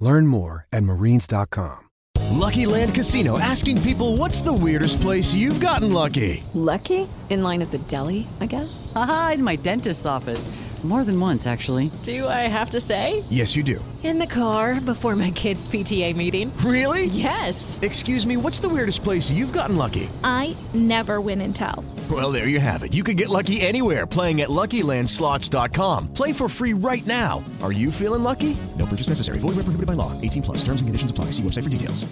Learn 0.00 0.26
more 0.26 0.66
at 0.72 0.82
marines.com. 0.84 1.88
Lucky 2.30 2.66
Land 2.66 2.94
Casino 2.94 3.38
asking 3.38 3.82
people 3.82 4.16
what's 4.16 4.42
the 4.42 4.52
weirdest 4.52 5.00
place 5.00 5.34
you've 5.34 5.60
gotten 5.60 5.92
lucky? 5.92 6.42
Lucky? 6.54 7.08
In 7.30 7.42
line 7.42 7.62
at 7.62 7.70
the 7.70 7.78
deli, 7.78 8.28
I 8.40 8.46
guess? 8.46 8.92
Aha, 8.94 9.32
in 9.34 9.42
my 9.42 9.56
dentist's 9.56 10.06
office. 10.06 10.48
More 10.84 11.02
than 11.04 11.18
once, 11.18 11.46
actually. 11.48 11.90
Do 12.04 12.28
I 12.28 12.46
have 12.46 12.70
to 12.70 12.80
say? 12.80 13.24
Yes, 13.28 13.56
you 13.56 13.64
do. 13.64 13.84
In 14.04 14.20
the 14.20 14.28
car 14.28 14.80
before 14.80 15.16
my 15.16 15.32
kids' 15.32 15.66
PTA 15.66 16.14
meeting. 16.14 16.56
Really? 16.58 17.06
Yes. 17.06 17.76
Excuse 17.82 18.24
me, 18.24 18.36
what's 18.36 18.60
the 18.60 18.68
weirdest 18.68 19.02
place 19.02 19.28
you've 19.28 19.52
gotten 19.52 19.76
lucky? 19.76 20.08
I 20.22 20.54
never 20.74 21.20
win 21.20 21.40
and 21.40 21.54
tell. 21.54 21.84
Well, 22.08 22.32
there 22.32 22.46
you 22.46 22.60
have 22.60 22.84
it. 22.84 22.94
You 22.94 23.02
can 23.02 23.16
get 23.16 23.28
lucky 23.28 23.60
anywhere 23.60 24.06
playing 24.06 24.40
at 24.40 24.48
LuckyLandSlots.com. 24.48 26.14
Play 26.14 26.32
for 26.32 26.48
free 26.48 26.72
right 26.72 27.04
now. 27.06 27.44
Are 27.60 27.72
you 27.72 27.90
feeling 27.90 28.22
lucky? 28.22 28.56
No 28.78 28.86
purchase 28.86 29.08
necessary. 29.08 29.40
Void 29.40 29.56
where 29.56 29.64
prohibited 29.64 29.86
by 29.86 29.94
law. 29.94 30.18
18 30.20 30.42
plus. 30.42 30.58
Terms 30.58 30.80
and 30.80 30.88
conditions 30.88 31.10
apply. 31.10 31.26
See 31.32 31.42
website 31.42 31.64
for 31.64 31.70
details. 31.70 32.06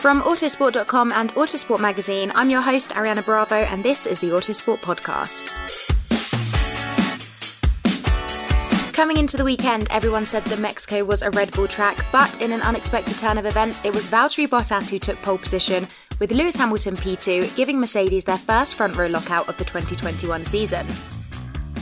From 0.00 0.22
Autosport.com 0.22 1.12
and 1.12 1.32
Autosport 1.32 1.80
Magazine, 1.80 2.30
I'm 2.34 2.50
your 2.50 2.60
host, 2.60 2.90
Ariana 2.90 3.24
Bravo, 3.24 3.54
and 3.54 3.82
this 3.82 4.04
is 4.06 4.18
the 4.18 4.28
Autosport 4.28 4.80
Podcast. 4.80 5.50
Coming 8.92 9.16
into 9.16 9.36
the 9.36 9.44
weekend, 9.44 9.88
everyone 9.90 10.24
said 10.24 10.44
that 10.44 10.60
Mexico 10.60 11.04
was 11.04 11.22
a 11.22 11.30
Red 11.30 11.52
Bull 11.52 11.66
track, 11.66 12.04
but 12.12 12.40
in 12.40 12.52
an 12.52 12.62
unexpected 12.62 13.18
turn 13.18 13.38
of 13.38 13.46
events, 13.46 13.84
it 13.84 13.92
was 13.94 14.06
Valtteri 14.06 14.46
Bottas 14.46 14.88
who 14.88 14.98
took 14.98 15.20
pole 15.22 15.36
position, 15.36 15.88
with 16.18 16.32
Lewis 16.32 16.56
Hamilton 16.56 16.96
P2, 16.96 17.56
giving 17.56 17.78
Mercedes 17.78 18.24
their 18.24 18.38
first 18.38 18.74
front 18.74 18.96
row 18.96 19.06
lockout 19.06 19.48
of 19.48 19.56
the 19.58 19.64
2021 19.64 20.44
season. 20.44 20.86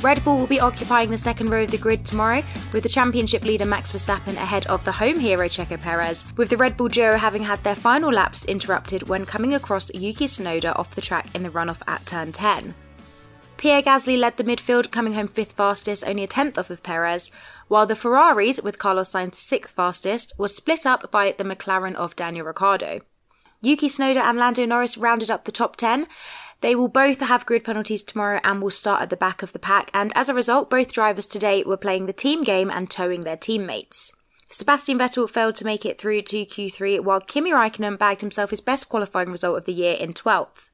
Red 0.03 0.25
Bull 0.25 0.37
will 0.37 0.48
be 0.48 0.59
occupying 0.59 1.10
the 1.10 1.16
second 1.16 1.50
row 1.50 1.62
of 1.62 1.70
the 1.70 1.78
grid 1.78 2.04
tomorrow, 2.04 2.42
with 2.72 2.82
the 2.82 2.88
championship 2.88 3.44
leader 3.44 3.65
Max 3.65 3.92
Verstappen 3.92 4.34
ahead 4.34 4.66
of 4.66 4.84
the 4.84 4.91
home 4.91 5.21
hero 5.21 5.48
Checo 5.48 5.81
Perez, 5.81 6.26
with 6.37 6.50
the 6.50 6.56
Red 6.56 6.76
Bull 6.76 6.88
duo 6.88 7.16
having 7.16 7.44
had 7.44 7.62
their 7.62 7.76
final 7.76 8.12
laps 8.12 8.44
interrupted 8.47 9.09
when 9.09 9.25
coming 9.25 9.54
across 9.54 9.94
Yuki 9.94 10.25
Tsunoda 10.25 10.76
off 10.76 10.97
the 10.97 11.00
track 11.00 11.32
in 11.37 11.44
the 11.44 11.50
runoff 11.50 11.82
at 11.87 12.04
turn 12.04 12.32
10. 12.32 12.75
Pierre 13.59 13.81
Gasly 13.82 14.19
led 14.19 14.37
the 14.38 14.42
midfield, 14.42 14.91
coming 14.91 15.12
home 15.12 15.28
fifth 15.28 15.53
fastest, 15.53 16.03
only 16.04 16.25
a 16.25 16.26
tenth 16.26 16.59
off 16.59 16.69
of 16.69 16.82
Perez, 16.82 17.31
while 17.69 17.87
the 17.87 17.94
Ferraris, 17.94 18.60
with 18.60 18.81
Carlos 18.81 19.12
Sainz 19.12 19.37
sixth 19.37 19.72
fastest, 19.72 20.32
was 20.37 20.56
split 20.56 20.84
up 20.84 21.12
by 21.12 21.31
the 21.31 21.44
McLaren 21.44 21.94
of 21.94 22.16
Daniel 22.16 22.44
Ricciardo. 22.44 23.03
Yuki 23.65 23.87
Tsunoda 23.87 24.17
and 24.17 24.37
Lando 24.37 24.67
Norris 24.67 24.99
rounded 24.99 25.31
up 25.31 25.45
the 25.45 25.53
top 25.53 25.77
10. 25.77 26.09
They 26.62 26.75
will 26.75 26.89
both 26.89 27.21
have 27.21 27.47
grid 27.47 27.62
penalties 27.62 28.03
tomorrow 28.03 28.41
and 28.43 28.61
will 28.61 28.73
start 28.73 29.03
at 29.03 29.11
the 29.11 29.17
back 29.17 29.41
of 29.41 29.53
the 29.53 29.61
pack, 29.61 29.89
and 29.95 30.12
as 30.17 30.28
a 30.28 30.34
result, 30.34 30.69
both 30.69 30.93
drivers 30.93 31.28
today 31.28 31.62
were 31.62 31.77
playing 31.77 32.06
the 32.06 32.12
team 32.12 32.43
game 32.43 32.71
and 32.71 32.91
towing 32.91 33.21
their 33.21 33.37
teammates. 33.37 34.12
Sebastian 34.51 34.99
Vettel 34.99 35.31
failed 35.31 35.55
to 35.56 35.65
make 35.65 35.87
it 35.87 36.01
through 36.01 36.22
to 36.22 36.45
Q3, 36.45 37.01
while 37.01 37.21
Kimi 37.21 37.53
Raikkonen 37.53 37.97
bagged 37.97 38.21
himself 38.21 38.51
his 38.51 38.61
best 38.61 38.89
qualifying 38.89 39.31
result 39.31 39.56
of 39.56 39.65
the 39.65 39.72
year 39.72 39.95
in 39.95 40.12
12th. 40.12 40.71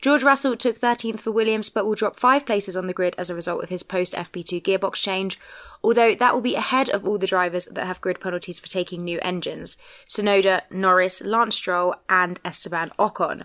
George 0.00 0.22
Russell 0.22 0.56
took 0.56 0.78
13th 0.78 1.20
for 1.20 1.32
Williams 1.32 1.70
but 1.70 1.84
will 1.84 1.94
drop 1.94 2.20
five 2.20 2.46
places 2.46 2.76
on 2.76 2.86
the 2.86 2.92
grid 2.92 3.16
as 3.18 3.30
a 3.30 3.34
result 3.34 3.64
of 3.64 3.68
his 3.68 3.82
post 3.82 4.12
FP2 4.12 4.62
gearbox 4.62 4.94
change, 4.94 5.38
although 5.82 6.14
that 6.14 6.34
will 6.34 6.40
be 6.40 6.54
ahead 6.54 6.88
of 6.90 7.04
all 7.04 7.18
the 7.18 7.26
drivers 7.26 7.66
that 7.66 7.86
have 7.86 8.00
grid 8.00 8.20
penalties 8.20 8.58
for 8.58 8.68
taking 8.68 9.04
new 9.04 9.18
engines 9.20 9.78
Tsunoda, 10.06 10.62
Norris, 10.70 11.20
Lance 11.22 11.56
Stroll, 11.56 11.94
and 12.08 12.40
Esteban 12.44 12.90
Ocon. 12.98 13.44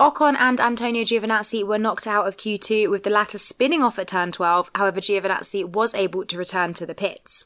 Ocon 0.00 0.34
and 0.38 0.60
Antonio 0.60 1.04
Giovinazzi 1.04 1.62
were 1.62 1.78
knocked 1.78 2.06
out 2.06 2.26
of 2.26 2.38
Q2 2.38 2.90
with 2.90 3.02
the 3.02 3.10
latter 3.10 3.36
spinning 3.36 3.82
off 3.82 3.98
at 3.98 4.08
turn 4.08 4.32
12, 4.32 4.70
however, 4.74 5.00
Giovinazzi 5.00 5.64
was 5.64 5.94
able 5.94 6.24
to 6.24 6.38
return 6.38 6.72
to 6.74 6.86
the 6.86 6.94
pits. 6.94 7.44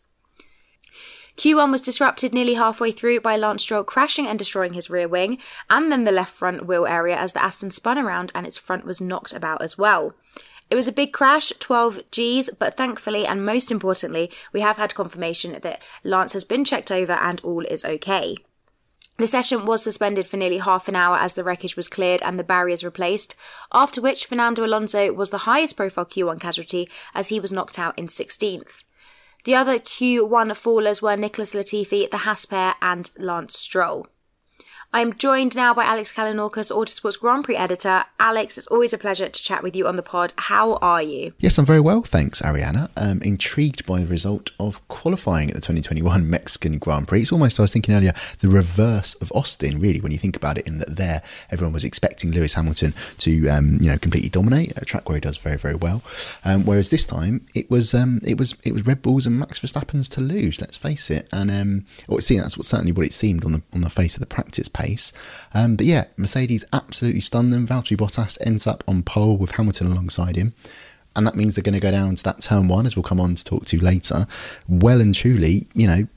Q1 1.36 1.72
was 1.72 1.82
disrupted 1.82 2.32
nearly 2.32 2.54
halfway 2.54 2.92
through 2.92 3.20
by 3.20 3.36
Lance 3.36 3.64
Stroll 3.64 3.82
crashing 3.82 4.28
and 4.28 4.38
destroying 4.38 4.74
his 4.74 4.88
rear 4.88 5.08
wing, 5.08 5.38
and 5.68 5.90
then 5.90 6.04
the 6.04 6.12
left 6.12 6.32
front 6.32 6.66
wheel 6.66 6.86
area 6.86 7.16
as 7.16 7.32
the 7.32 7.42
Aston 7.42 7.72
spun 7.72 7.98
around 7.98 8.30
and 8.36 8.46
its 8.46 8.56
front 8.56 8.84
was 8.84 9.00
knocked 9.00 9.32
about 9.32 9.60
as 9.60 9.76
well. 9.76 10.14
It 10.70 10.76
was 10.76 10.88
a 10.88 10.92
big 10.92 11.12
crash, 11.12 11.52
12 11.58 12.10
Gs, 12.10 12.50
but 12.58 12.76
thankfully 12.76 13.26
and 13.26 13.44
most 13.44 13.70
importantly, 13.70 14.30
we 14.52 14.60
have 14.60 14.76
had 14.76 14.94
confirmation 14.94 15.58
that 15.60 15.82
Lance 16.02 16.32
has 16.32 16.44
been 16.44 16.64
checked 16.64 16.90
over 16.90 17.12
and 17.12 17.40
all 17.42 17.64
is 17.66 17.84
okay. 17.84 18.36
The 19.16 19.28
session 19.28 19.64
was 19.64 19.84
suspended 19.84 20.26
for 20.26 20.36
nearly 20.36 20.58
half 20.58 20.88
an 20.88 20.96
hour 20.96 21.16
as 21.16 21.34
the 21.34 21.44
wreckage 21.44 21.76
was 21.76 21.86
cleared 21.86 22.20
and 22.22 22.36
the 22.36 22.42
barriers 22.42 22.82
replaced, 22.82 23.36
after 23.72 24.00
which 24.00 24.26
Fernando 24.26 24.64
Alonso 24.64 25.12
was 25.12 25.30
the 25.30 25.38
highest 25.38 25.76
profile 25.76 26.04
Q1 26.04 26.40
casualty 26.40 26.88
as 27.14 27.28
he 27.28 27.38
was 27.38 27.52
knocked 27.52 27.78
out 27.78 27.96
in 27.96 28.08
16th. 28.08 28.82
The 29.44 29.54
other 29.54 29.78
Q1 29.78 30.56
fallers 30.56 31.00
were 31.00 31.16
Nicholas 31.16 31.54
Latifi, 31.54 32.10
the 32.10 32.18
Haas 32.18 32.46
pair, 32.46 32.74
and 32.82 33.08
Lance 33.18 33.56
Stroll. 33.56 34.08
I'm 34.94 35.14
joined 35.14 35.56
now 35.56 35.74
by 35.74 35.82
Alex 35.82 36.12
Kalinauckas, 36.12 36.70
Autosports 36.70 37.18
Grand 37.18 37.42
Prix 37.42 37.56
editor. 37.56 38.04
Alex, 38.20 38.56
it's 38.56 38.68
always 38.68 38.92
a 38.92 38.98
pleasure 38.98 39.28
to 39.28 39.42
chat 39.42 39.60
with 39.60 39.74
you 39.74 39.88
on 39.88 39.96
the 39.96 40.04
pod. 40.04 40.32
How 40.38 40.74
are 40.74 41.02
you? 41.02 41.32
Yes, 41.40 41.58
I'm 41.58 41.66
very 41.66 41.80
well, 41.80 42.02
thanks, 42.02 42.40
Ariana. 42.40 42.90
Um, 42.96 43.20
intrigued 43.22 43.84
by 43.86 44.02
the 44.02 44.06
result 44.06 44.52
of 44.60 44.86
qualifying 44.86 45.48
at 45.48 45.56
the 45.56 45.60
2021 45.60 46.30
Mexican 46.30 46.78
Grand 46.78 47.08
Prix. 47.08 47.22
It's 47.22 47.32
almost, 47.32 47.58
I 47.58 47.64
was 47.64 47.72
thinking 47.72 47.92
earlier, 47.92 48.12
the 48.38 48.48
reverse 48.48 49.14
of 49.14 49.32
Austin, 49.32 49.80
really, 49.80 50.00
when 50.00 50.12
you 50.12 50.18
think 50.18 50.36
about 50.36 50.58
it, 50.58 50.68
in 50.68 50.78
that 50.78 50.94
there 50.94 51.22
everyone 51.50 51.72
was 51.72 51.82
expecting 51.82 52.30
Lewis 52.30 52.54
Hamilton 52.54 52.94
to, 53.18 53.48
um, 53.48 53.78
you 53.80 53.90
know, 53.90 53.98
completely 53.98 54.30
dominate 54.30 54.74
a 54.76 54.84
track 54.84 55.08
where 55.08 55.16
he 55.16 55.20
does 55.20 55.38
very, 55.38 55.56
very 55.56 55.74
well. 55.74 56.04
Um, 56.44 56.64
whereas 56.64 56.90
this 56.90 57.04
time 57.04 57.44
it 57.52 57.68
was, 57.68 57.94
um, 57.94 58.20
it 58.22 58.38
was, 58.38 58.54
it 58.62 58.72
was 58.72 58.86
Red 58.86 59.02
Bulls 59.02 59.26
and 59.26 59.40
Max 59.40 59.58
Verstappen's 59.58 60.08
to 60.10 60.20
lose. 60.20 60.60
Let's 60.60 60.76
face 60.76 61.10
it, 61.10 61.28
and 61.32 61.50
um, 61.50 62.20
see, 62.20 62.38
that's 62.38 62.56
what, 62.56 62.64
certainly 62.64 62.92
what 62.92 63.06
it 63.06 63.12
seemed 63.12 63.44
on 63.44 63.54
the 63.54 63.62
on 63.72 63.80
the 63.80 63.90
face 63.90 64.14
of 64.14 64.20
the 64.20 64.26
practice 64.26 64.68
page 64.68 64.83
pace. 64.84 65.12
Um, 65.52 65.76
but 65.76 65.86
yeah, 65.86 66.04
Mercedes 66.16 66.64
absolutely 66.72 67.20
stunned 67.20 67.52
them. 67.52 67.66
Valtteri 67.66 67.96
Bottas 67.96 68.38
ends 68.40 68.66
up 68.66 68.84
on 68.86 69.02
pole 69.02 69.36
with 69.36 69.52
Hamilton 69.52 69.88
alongside 69.88 70.36
him. 70.36 70.54
And 71.16 71.26
that 71.26 71.36
means 71.36 71.54
they're 71.54 71.62
going 71.62 71.74
to 71.74 71.80
go 71.80 71.92
down 71.92 72.16
to 72.16 72.22
that 72.24 72.42
turn 72.42 72.66
one, 72.68 72.86
as 72.86 72.96
we'll 72.96 73.04
come 73.04 73.20
on 73.20 73.36
to 73.36 73.44
talk 73.44 73.66
to 73.66 73.78
later. 73.78 74.26
Well 74.68 75.00
and 75.00 75.14
truly, 75.14 75.68
you 75.74 75.86
know, 75.86 76.08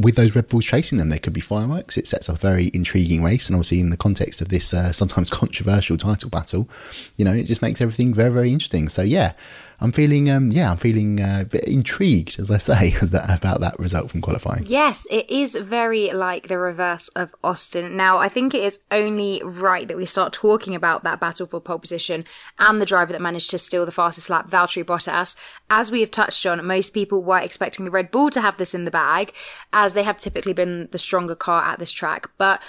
with 0.00 0.16
those 0.16 0.34
Red 0.34 0.48
Bulls 0.48 0.64
chasing 0.64 0.98
them, 0.98 1.08
there 1.08 1.18
could 1.18 1.32
be 1.32 1.40
fireworks. 1.40 1.96
It 1.96 2.08
sets 2.08 2.28
up 2.28 2.36
a 2.36 2.38
very 2.38 2.70
intriguing 2.74 3.22
race, 3.22 3.48
and 3.48 3.56
obviously 3.56 3.80
in 3.80 3.90
the 3.90 3.96
context 3.96 4.40
of 4.40 4.48
this 4.48 4.72
uh, 4.74 4.92
sometimes 4.92 5.30
controversial 5.42 5.96
title 5.96 6.30
battle, 6.30 6.68
you 7.16 7.24
know, 7.24 7.32
it 7.32 7.44
just 7.44 7.62
makes 7.62 7.80
everything 7.80 8.14
very, 8.14 8.30
very 8.30 8.52
interesting. 8.52 8.88
So 8.88 9.02
yeah, 9.02 9.32
I'm 9.82 9.90
feeling, 9.90 10.30
um, 10.30 10.52
yeah, 10.52 10.70
I'm 10.70 10.76
feeling 10.76 11.20
uh, 11.20 11.44
intrigued, 11.64 12.38
as 12.38 12.52
I 12.52 12.58
say, 12.58 12.94
about 13.02 13.60
that 13.60 13.76
result 13.80 14.12
from 14.12 14.20
qualifying. 14.20 14.64
Yes, 14.64 15.06
it 15.10 15.28
is 15.28 15.56
very 15.56 16.12
like 16.12 16.46
the 16.46 16.56
reverse 16.56 17.08
of 17.08 17.34
Austin. 17.42 17.96
Now, 17.96 18.18
I 18.18 18.28
think 18.28 18.54
it 18.54 18.62
is 18.62 18.78
only 18.92 19.42
right 19.44 19.88
that 19.88 19.96
we 19.96 20.06
start 20.06 20.32
talking 20.32 20.76
about 20.76 21.02
that 21.02 21.18
battle 21.18 21.48
for 21.48 21.60
pole 21.60 21.80
position 21.80 22.24
and 22.60 22.80
the 22.80 22.86
driver 22.86 23.12
that 23.12 23.20
managed 23.20 23.50
to 23.50 23.58
steal 23.58 23.84
the 23.84 23.90
fastest 23.90 24.30
lap, 24.30 24.48
Valtteri 24.48 24.84
Bottas. 24.84 25.36
As 25.68 25.90
we 25.90 26.00
have 26.00 26.12
touched 26.12 26.46
on, 26.46 26.64
most 26.64 26.94
people 26.94 27.24
were 27.24 27.40
expecting 27.40 27.84
the 27.84 27.90
Red 27.90 28.12
Bull 28.12 28.30
to 28.30 28.40
have 28.40 28.58
this 28.58 28.74
in 28.74 28.84
the 28.84 28.90
bag, 28.92 29.32
as 29.72 29.94
they 29.94 30.04
have 30.04 30.18
typically 30.18 30.52
been 30.52 30.88
the 30.92 30.98
stronger 30.98 31.34
car 31.34 31.64
at 31.64 31.80
this 31.80 31.92
track. 31.92 32.30
But 32.38 32.62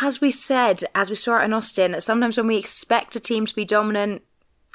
as 0.00 0.20
we 0.20 0.30
said, 0.30 0.84
as 0.94 1.10
we 1.10 1.16
saw 1.16 1.40
it 1.40 1.44
in 1.44 1.52
Austin, 1.52 2.00
sometimes 2.00 2.36
when 2.36 2.46
we 2.46 2.56
expect 2.56 3.16
a 3.16 3.20
team 3.20 3.46
to 3.46 3.54
be 3.54 3.64
dominant 3.64 4.22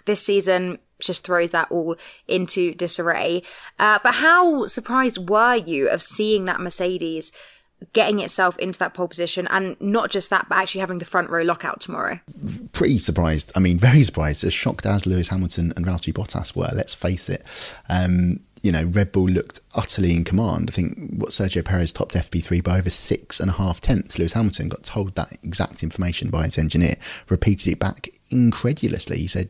this 0.09 0.21
season, 0.21 0.79
just 0.99 1.23
throws 1.23 1.51
that 1.51 1.71
all 1.71 1.95
into 2.27 2.73
disarray. 2.73 3.41
Uh, 3.77 3.99
but 4.03 4.15
how 4.15 4.65
surprised 4.65 5.29
were 5.29 5.55
you 5.55 5.87
of 5.89 6.01
seeing 6.01 6.45
that 6.45 6.59
Mercedes 6.59 7.31
getting 7.93 8.19
itself 8.19 8.57
into 8.57 8.77
that 8.79 8.93
pole 8.93 9.07
position 9.07 9.47
and 9.49 9.79
not 9.79 10.09
just 10.09 10.29
that, 10.29 10.47
but 10.49 10.57
actually 10.57 10.81
having 10.81 10.97
the 10.97 11.05
front 11.05 11.29
row 11.29 11.43
lockout 11.43 11.79
tomorrow? 11.79 12.19
Pretty 12.73 12.99
surprised. 12.99 13.51
I 13.55 13.59
mean, 13.59 13.77
very 13.79 14.03
surprised. 14.03 14.43
As 14.43 14.53
shocked 14.53 14.85
as 14.85 15.05
Lewis 15.05 15.29
Hamilton 15.29 15.73
and 15.75 15.85
Valtteri 15.85 16.13
Bottas 16.13 16.55
were, 16.55 16.69
let's 16.73 16.93
face 16.93 17.29
it. 17.29 17.43
Um, 17.87 18.41
you 18.61 18.73
know, 18.73 18.83
Red 18.91 19.13
Bull 19.13 19.29
looked 19.29 19.61
utterly 19.73 20.13
in 20.13 20.25
command. 20.25 20.69
I 20.69 20.73
think 20.73 21.13
what 21.13 21.29
Sergio 21.29 21.63
Perez 21.63 21.93
topped 21.93 22.15
FP3 22.15 22.61
by 22.61 22.77
over 22.79 22.89
six 22.89 23.39
and 23.39 23.49
a 23.49 23.53
half 23.53 23.79
tenths. 23.79 24.19
Lewis 24.19 24.33
Hamilton 24.33 24.67
got 24.67 24.83
told 24.83 25.15
that 25.15 25.31
exact 25.43 25.81
information 25.81 26.29
by 26.29 26.43
his 26.43 26.57
engineer, 26.57 26.95
repeated 27.29 27.71
it 27.71 27.79
back 27.79 28.09
incredulously. 28.29 29.17
He 29.17 29.27
said, 29.27 29.49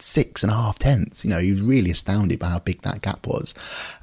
six 0.00 0.42
and 0.42 0.52
a 0.52 0.54
half 0.54 0.78
tenths. 0.78 1.24
You 1.24 1.30
know, 1.30 1.38
he 1.38 1.50
was 1.50 1.60
really 1.60 1.90
astounded 1.90 2.38
by 2.38 2.48
how 2.48 2.58
big 2.60 2.82
that 2.82 3.02
gap 3.02 3.26
was. 3.26 3.54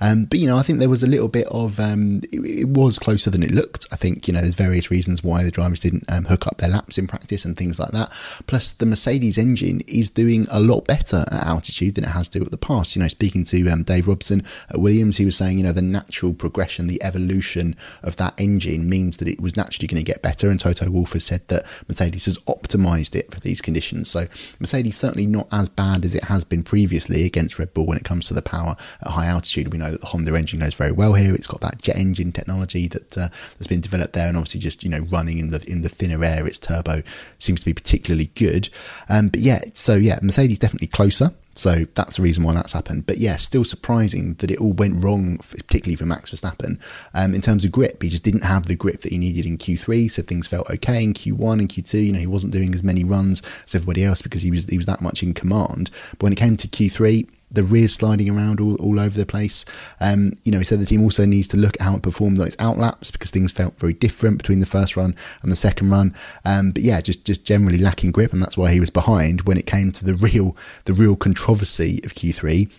Um, 0.02 0.26
but, 0.26 0.40
you 0.40 0.48
know, 0.48 0.58
I 0.58 0.62
think 0.62 0.80
there 0.80 0.90
was 0.90 1.04
a 1.04 1.08
little 1.08 1.28
bit 1.28 1.48
of, 1.48 1.80
um, 1.80 2.22
it, 2.32 2.40
it, 2.40 2.68
was 2.68 3.00
closer 3.00 3.30
than 3.30 3.44
it 3.44 3.52
looked. 3.52 3.88
I 3.92 3.96
think, 3.96 4.28
you 4.28 4.34
know, 4.34 4.42
there's 4.42 4.54
various 4.54 4.92
reasons 4.92 5.24
why 5.24 5.44
the 5.44 5.52
drivers 5.52 5.80
didn't 5.80 6.06
um, 6.10 6.26
hook 6.26 6.48
up 6.48 6.58
their 6.58 6.70
laps 6.70 6.98
in 6.98 7.08
practice 7.08 7.46
and 7.46 7.56
things 7.58 7.80
like 7.80 7.92
that. 7.92 8.12
Plus, 8.48 8.72
the 8.72 8.86
Mercedes 8.86 9.38
engine 9.38 9.82
is 9.88 10.10
doing 10.10 10.48
a 10.50 10.60
lot 10.60 10.86
better 10.86 11.26
at 11.32 11.46
altitude 11.46 11.96
than 11.96 12.04
it 12.04 12.10
has 12.10 12.28
to 12.30 12.42
at 12.42 12.52
the 12.52 12.58
past. 12.58 12.96
You 12.96 13.02
know, 13.02 13.08
speaking 13.08 13.46
to 13.46 13.70
um, 13.70 13.84
Dave 13.84 14.08
Robson 14.08 14.44
at 14.70 14.80
Williams, 14.80 15.18
he 15.18 15.26
was 15.26 15.36
saying, 15.36 15.58
you 15.58 15.64
know, 15.64 15.72
the 15.72 15.82
natural 15.82 16.34
progression, 16.34 16.88
the 16.88 17.02
evolution 17.04 17.76
of 18.04 18.18
that 18.18 18.34
engine 18.38 18.90
means 18.90 19.18
that 19.18 19.28
it 19.28 19.40
was 19.40 19.56
naturally 19.56 19.88
going 19.88 20.04
to 20.04 20.12
get 20.12 20.22
better. 20.22 20.50
And 20.50 20.60
Toto 20.60 20.90
Wolff 20.90 21.14
has 21.14 21.26
said 21.26 21.48
that 21.48 21.66
Mercedes 21.88 22.26
has 22.26 22.38
optimized 22.40 23.16
it 23.16 23.34
for 23.34 23.40
these 23.40 23.62
conditions. 23.62 24.10
So 24.10 24.28
Mercedes 24.60 24.98
certainly 24.98 25.28
not 25.28 25.48
as 25.52 25.70
bad 25.70 25.85
bad 25.86 26.06
as 26.06 26.16
it 26.16 26.24
has 26.26 26.44
been 26.44 26.64
previously 26.64 27.26
against 27.26 27.60
Red 27.60 27.74
Bull 27.74 27.86
when 27.86 27.98
it 27.98 28.04
comes 28.04 28.28
to 28.28 28.34
the 28.34 28.42
power 28.42 28.76
at 29.02 29.12
high 29.12 29.28
altitude. 29.28 29.72
We 29.72 29.78
know 29.78 29.92
that 29.92 30.02
the 30.02 30.08
Honda 30.08 30.36
engine 30.36 30.60
goes 30.60 30.74
very 30.74 30.92
well 30.92 31.14
here. 31.14 31.36
It's 31.36 31.48
got 31.48 31.62
that 31.62 31.82
jet 31.82 31.98
engine 31.98 32.32
technology 32.32 32.88
that 32.88 33.18
uh, 33.18 33.30
that's 33.58 33.68
been 33.68 33.82
developed 33.82 34.14
there, 34.14 34.28
and 34.28 34.38
obviously 34.38 34.60
just 34.60 34.84
you 34.84 34.90
know 34.90 35.06
running 35.12 35.38
in 35.38 35.52
the 35.52 35.64
in 35.70 35.82
the 35.82 35.90
thinner 35.90 36.24
air, 36.24 36.48
its 36.48 36.58
turbo 36.58 37.04
seems 37.40 37.60
to 37.60 37.66
be 37.66 37.74
particularly 37.74 38.32
good. 38.36 38.70
Um, 39.10 39.30
but 39.30 39.40
yeah, 39.40 39.62
so 39.74 39.96
yeah, 39.96 40.20
Mercedes 40.22 40.60
definitely 40.60 40.88
closer. 40.88 41.32
So 41.56 41.86
that's 41.94 42.18
the 42.18 42.24
reason 42.24 42.44
why 42.44 42.54
that's 42.54 42.74
happened. 42.74 43.06
But 43.06 43.18
yeah, 43.18 43.38
still 43.38 43.64
surprising 43.64 44.36
that 44.36 44.52
it 44.52 44.60
all 44.60 44.74
went 44.74 45.04
wrong, 45.04 45.38
particularly 45.38 45.96
for 45.96 46.06
Max 46.06 46.30
Verstappen. 46.30 46.80
Um, 47.14 47.34
in 47.34 47.42
terms 47.42 47.64
of 47.64 47.72
grip, 47.72 48.04
he 48.04 48.10
just 48.10 48.24
didn't 48.24 48.44
have 48.44 48.66
the 48.66 48.76
grip 48.76 49.00
that 49.00 49.12
he 49.12 49.18
needed 49.18 49.46
in 49.46 49.58
Q3. 49.58 50.12
So 50.12 50.22
things 50.22 50.48
felt 50.48 50.70
okay 50.70 51.04
in 51.04 51.14
Q1 51.14 51.60
and 51.60 51.70
Q2. 51.70 52.06
You 52.06 52.12
know, 52.12 52.20
he 52.20 52.28
wasn't 52.28 52.54
doing 52.54 52.74
as 52.74 52.84
many 52.84 53.04
runs 53.04 53.42
as 53.66 53.74
everybody 53.74 54.04
else 54.04 54.22
because 54.22 54.42
he 54.42 54.52
was 54.52 54.66
he 54.66 54.78
was 54.78 54.86
that 54.86 55.02
much 55.02 55.24
in 55.24 55.34
command. 55.34 55.92
But 56.12 56.24
when 56.24 56.34
it 56.34 56.38
came 56.38 56.58
to 56.58 56.68
Q3, 56.68 57.28
the 57.56 57.64
rear 57.64 57.88
sliding 57.88 58.30
around 58.30 58.60
all, 58.60 58.76
all 58.76 59.00
over 59.00 59.18
the 59.18 59.26
place. 59.26 59.66
Um, 60.00 60.38
you 60.44 60.52
know, 60.52 60.60
he 60.60 60.64
said 60.64 60.80
the 60.80 60.86
team 60.86 61.04
also 61.04 61.26
needs 61.26 61.48
to 61.50 61.58
look 61.58 61.76
at 61.80 61.82
how 61.82 61.96
it 61.96 62.04
performed 62.04 62.40
on 62.40 62.48
its 62.48 62.56
outlaps 62.60 63.12
because 63.12 63.32
things 63.32 63.52
felt 63.52 63.80
very 63.80 63.94
different 63.94 64.38
between 64.38 64.60
the 64.60 64.66
first 64.66 64.96
run 64.96 65.16
and 65.42 65.52
the 65.52 65.56
second 65.56 65.90
run. 65.90 66.14
Um, 66.44 66.72
but 66.72 66.84
yeah, 66.84 67.02
just 67.02 67.26
just 67.26 67.46
generally 67.46 67.78
lacking 67.78 68.12
grip, 68.12 68.34
and 68.34 68.42
that's 68.42 68.58
why 68.58 68.72
he 68.72 68.80
was 68.80 68.90
behind 68.90 69.42
when 69.42 69.58
it 69.58 69.66
came 69.66 69.92
to 69.94 70.06
the 70.06 70.16
real 70.16 70.56
the 70.86 70.94
real 70.94 71.16
controversy 71.16 72.02
of 72.04 72.14
Q3 72.14 72.70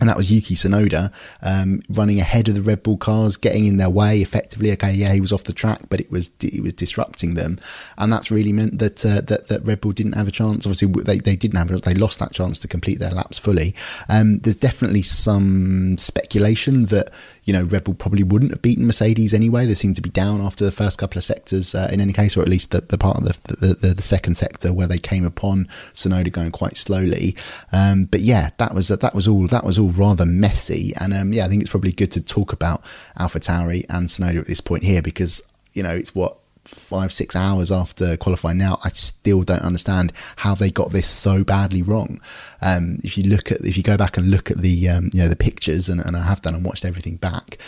and 0.00 0.08
that 0.08 0.16
was 0.16 0.30
Yuki 0.30 0.54
Tsunoda 0.54 1.12
um, 1.42 1.82
running 1.88 2.20
ahead 2.20 2.48
of 2.48 2.54
the 2.54 2.62
Red 2.62 2.82
Bull 2.82 2.96
cars, 2.96 3.36
getting 3.36 3.64
in 3.64 3.76
their 3.76 3.90
way 3.90 4.20
effectively. 4.20 4.72
Okay, 4.72 4.92
yeah, 4.92 5.12
he 5.12 5.20
was 5.20 5.32
off 5.32 5.44
the 5.44 5.52
track, 5.52 5.82
but 5.88 6.00
it 6.00 6.10
was 6.10 6.30
it 6.40 6.62
was 6.62 6.72
disrupting 6.72 7.34
them, 7.34 7.58
and 7.96 8.12
that's 8.12 8.30
really 8.30 8.52
meant 8.52 8.78
that 8.78 9.04
uh, 9.04 9.20
that, 9.22 9.48
that 9.48 9.64
Red 9.64 9.80
Bull 9.80 9.92
didn't 9.92 10.14
have 10.14 10.28
a 10.28 10.32
chance. 10.32 10.66
Obviously, 10.66 10.88
they, 11.02 11.18
they 11.18 11.36
didn't 11.36 11.56
have 11.56 11.68
they 11.82 11.94
lost 11.94 12.18
that 12.18 12.32
chance 12.32 12.58
to 12.60 12.68
complete 12.68 12.98
their 12.98 13.10
laps 13.10 13.38
fully. 13.38 13.74
Um, 14.08 14.38
there's 14.38 14.54
definitely 14.54 15.02
some 15.02 15.98
speculation 15.98 16.86
that 16.86 17.12
you 17.48 17.54
know, 17.54 17.62
Red 17.62 17.84
Bull 17.84 17.94
probably 17.94 18.22
wouldn't 18.22 18.50
have 18.50 18.60
beaten 18.60 18.86
Mercedes 18.86 19.32
anyway. 19.32 19.64
They 19.64 19.72
seemed 19.72 19.96
to 19.96 20.02
be 20.02 20.10
down 20.10 20.42
after 20.42 20.66
the 20.66 20.70
first 20.70 20.98
couple 20.98 21.16
of 21.16 21.24
sectors 21.24 21.74
uh, 21.74 21.88
in 21.90 21.98
any 21.98 22.12
case, 22.12 22.36
or 22.36 22.42
at 22.42 22.48
least 22.48 22.72
the, 22.72 22.82
the 22.82 22.98
part 22.98 23.16
of 23.16 23.24
the, 23.24 23.54
the, 23.54 23.74
the, 23.74 23.94
the, 23.94 24.02
second 24.02 24.36
sector 24.36 24.70
where 24.70 24.86
they 24.86 24.98
came 24.98 25.24
upon 25.24 25.66
Tsunoda 25.94 26.30
going 26.30 26.50
quite 26.50 26.76
slowly. 26.76 27.34
Um, 27.72 28.04
but 28.04 28.20
yeah, 28.20 28.50
that 28.58 28.74
was 28.74 28.88
that 28.88 29.14
was 29.14 29.26
all 29.26 29.46
that 29.46 29.64
was 29.64 29.78
all 29.78 29.87
rather 29.88 30.26
messy. 30.26 30.92
And 31.00 31.12
um, 31.12 31.32
yeah, 31.32 31.46
I 31.46 31.48
think 31.48 31.62
it's 31.62 31.70
probably 31.70 31.92
good 31.92 32.10
to 32.12 32.20
talk 32.20 32.52
about 32.52 32.82
Alpha 33.18 33.40
Tauri 33.40 33.84
and 33.88 34.08
Tsunoda 34.08 34.40
at 34.40 34.46
this 34.46 34.60
point 34.60 34.82
here 34.82 35.02
because 35.02 35.42
you 35.74 35.82
know 35.82 35.94
it's 35.94 36.14
what 36.14 36.38
five, 36.68 37.12
six 37.12 37.34
hours 37.34 37.72
after 37.72 38.16
qualifying 38.16 38.58
now, 38.58 38.78
I 38.84 38.90
still 38.90 39.42
don't 39.42 39.62
understand 39.62 40.12
how 40.36 40.54
they 40.54 40.70
got 40.70 40.92
this 40.92 41.08
so 41.08 41.42
badly 41.42 41.82
wrong. 41.82 42.20
Um, 42.60 42.98
if 43.02 43.16
you 43.16 43.24
look 43.24 43.50
at, 43.50 43.62
if 43.62 43.76
you 43.76 43.82
go 43.82 43.96
back 43.96 44.16
and 44.16 44.30
look 44.30 44.50
at 44.50 44.58
the, 44.58 44.88
um, 44.88 45.10
you 45.12 45.22
know, 45.22 45.28
the 45.28 45.36
pictures, 45.36 45.88
and, 45.88 46.00
and 46.00 46.16
I 46.16 46.22
have 46.22 46.42
done 46.42 46.54
and 46.54 46.64
watched 46.64 46.84
everything 46.84 47.16
back, 47.16 47.58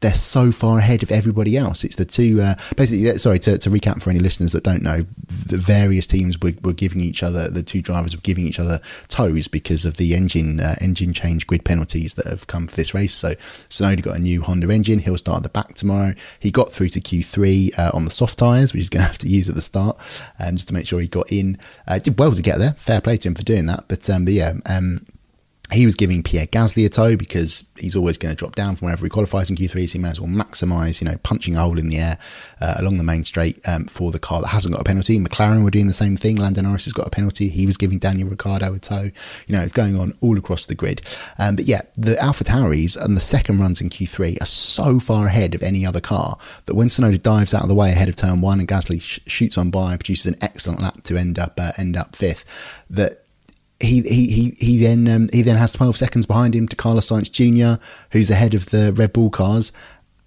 they're 0.00 0.14
so 0.14 0.52
far 0.52 0.78
ahead 0.78 1.02
of 1.02 1.10
everybody 1.10 1.56
else. 1.56 1.82
It's 1.84 1.96
the 1.96 2.04
two, 2.04 2.40
uh, 2.40 2.54
basically, 2.76 3.18
sorry, 3.18 3.38
to, 3.40 3.58
to, 3.58 3.70
recap 3.70 4.00
for 4.00 4.10
any 4.10 4.20
listeners 4.20 4.52
that 4.52 4.62
don't 4.62 4.82
know, 4.82 5.04
the 5.26 5.58
various 5.58 6.06
teams 6.06 6.40
were, 6.40 6.52
were, 6.62 6.72
giving 6.72 7.00
each 7.00 7.22
other, 7.22 7.48
the 7.48 7.62
two 7.62 7.82
drivers 7.82 8.14
were 8.14 8.22
giving 8.22 8.46
each 8.46 8.60
other 8.60 8.80
tows 9.08 9.48
because 9.48 9.84
of 9.84 9.96
the 9.96 10.14
engine 10.14 10.60
uh, 10.60 10.76
engine 10.80 11.12
change 11.12 11.46
grid 11.46 11.64
penalties 11.64 12.14
that 12.14 12.26
have 12.26 12.46
come 12.46 12.68
for 12.68 12.76
this 12.76 12.94
race. 12.94 13.12
So 13.12 13.34
Tsunoda 13.68 14.02
got 14.02 14.16
a 14.16 14.20
new 14.20 14.42
Honda 14.42 14.70
engine. 14.70 15.00
He'll 15.00 15.18
start 15.18 15.38
at 15.38 15.42
the 15.42 15.48
back 15.48 15.74
tomorrow. 15.74 16.14
He 16.38 16.50
got 16.50 16.72
through 16.72 16.90
to 16.90 17.00
Q3 17.00 17.78
uh, 17.78 17.90
on 17.92 18.04
the 18.04 18.10
soft 18.10 18.38
tyres, 18.38 18.72
which 18.72 18.80
he's 18.80 18.90
going 18.90 19.02
to 19.04 19.08
have 19.08 19.18
to 19.18 19.28
use 19.28 19.48
at 19.48 19.54
the 19.54 19.62
start 19.62 19.98
um, 20.38 20.54
just 20.54 20.68
to 20.68 20.74
make 20.74 20.86
sure 20.86 21.00
he 21.00 21.08
got 21.08 21.30
in. 21.32 21.58
Uh, 21.86 21.98
did 21.98 22.18
well 22.18 22.32
to 22.32 22.42
get 22.42 22.58
there. 22.58 22.74
Fair 22.74 23.00
play 23.00 23.16
to 23.16 23.28
him 23.28 23.34
for 23.34 23.42
doing 23.42 23.66
that. 23.66 23.84
But, 23.88 24.08
um, 24.08 24.24
but 24.24 24.34
yeah, 24.34 24.54
um, 24.66 25.04
he 25.70 25.84
was 25.84 25.94
giving 25.94 26.22
Pierre 26.22 26.46
Gasly 26.46 26.86
a 26.86 26.88
tow 26.88 27.16
because 27.16 27.64
he's 27.78 27.94
always 27.94 28.16
going 28.16 28.34
to 28.34 28.38
drop 28.38 28.54
down 28.54 28.76
from 28.76 28.86
wherever 28.86 29.04
he 29.04 29.10
qualifies 29.10 29.50
in 29.50 29.56
Q3, 29.56 29.86
so 29.86 29.92
he 29.92 29.98
may 29.98 30.08
as 30.08 30.20
well 30.20 30.30
maximise, 30.30 31.00
you 31.00 31.06
know, 31.06 31.18
punching 31.22 31.56
a 31.56 31.60
hole 31.60 31.78
in 31.78 31.88
the 31.88 31.98
air 31.98 32.18
uh, 32.60 32.74
along 32.78 32.96
the 32.96 33.04
main 33.04 33.22
straight 33.24 33.60
um, 33.68 33.84
for 33.84 34.10
the 34.10 34.18
car 34.18 34.40
that 34.40 34.48
hasn't 34.48 34.74
got 34.74 34.80
a 34.80 34.84
penalty. 34.84 35.18
McLaren 35.18 35.64
were 35.64 35.70
doing 35.70 35.86
the 35.86 35.92
same 35.92 36.16
thing. 36.16 36.36
Lando 36.36 36.62
Norris 36.62 36.84
has 36.84 36.94
got 36.94 37.06
a 37.06 37.10
penalty. 37.10 37.48
He 37.48 37.66
was 37.66 37.76
giving 37.76 37.98
Daniel 37.98 38.28
Ricciardo 38.28 38.72
a 38.72 38.78
tow. 38.78 39.10
You 39.46 39.56
know, 39.56 39.60
it's 39.60 39.72
going 39.72 39.98
on 39.98 40.16
all 40.22 40.38
across 40.38 40.64
the 40.64 40.74
grid. 40.74 41.02
Um, 41.38 41.56
but 41.56 41.66
yeah, 41.66 41.82
the 41.96 42.18
Alpha 42.18 42.44
Tauris 42.44 42.96
and 42.96 43.14
the 43.14 43.20
second 43.20 43.58
runs 43.60 43.82
in 43.82 43.90
Q3 43.90 44.40
are 44.40 44.46
so 44.46 44.98
far 44.98 45.26
ahead 45.26 45.54
of 45.54 45.62
any 45.62 45.84
other 45.84 46.00
car 46.00 46.38
that 46.64 46.74
when 46.76 46.88
Tsunoda 46.88 47.20
dives 47.20 47.52
out 47.52 47.62
of 47.62 47.68
the 47.68 47.74
way 47.74 47.90
ahead 47.90 48.08
of 48.08 48.16
turn 48.16 48.40
one 48.40 48.58
and 48.58 48.68
Gasly 48.68 49.02
sh- 49.02 49.20
shoots 49.26 49.58
on 49.58 49.70
by, 49.70 49.96
produces 49.96 50.26
an 50.26 50.36
excellent 50.40 50.80
lap 50.80 51.02
to 51.04 51.18
end 51.18 51.38
up 51.38 51.60
uh, 51.60 51.72
end 51.76 51.94
up 51.94 52.16
fifth, 52.16 52.46
that 52.88 53.24
he 53.80 54.02
he 54.02 54.28
he 54.28 54.54
he 54.58 54.82
then 54.82 55.06
um, 55.08 55.28
he 55.32 55.42
then 55.42 55.56
has 55.56 55.72
12 55.72 55.96
seconds 55.96 56.26
behind 56.26 56.54
him 56.54 56.66
to 56.68 56.76
Carlos 56.76 57.08
Sainz 57.08 57.30
Jr., 57.30 57.82
who's 58.10 58.30
ahead 58.30 58.54
of 58.54 58.66
the 58.70 58.92
Red 58.92 59.12
Bull 59.12 59.30
cars. 59.30 59.72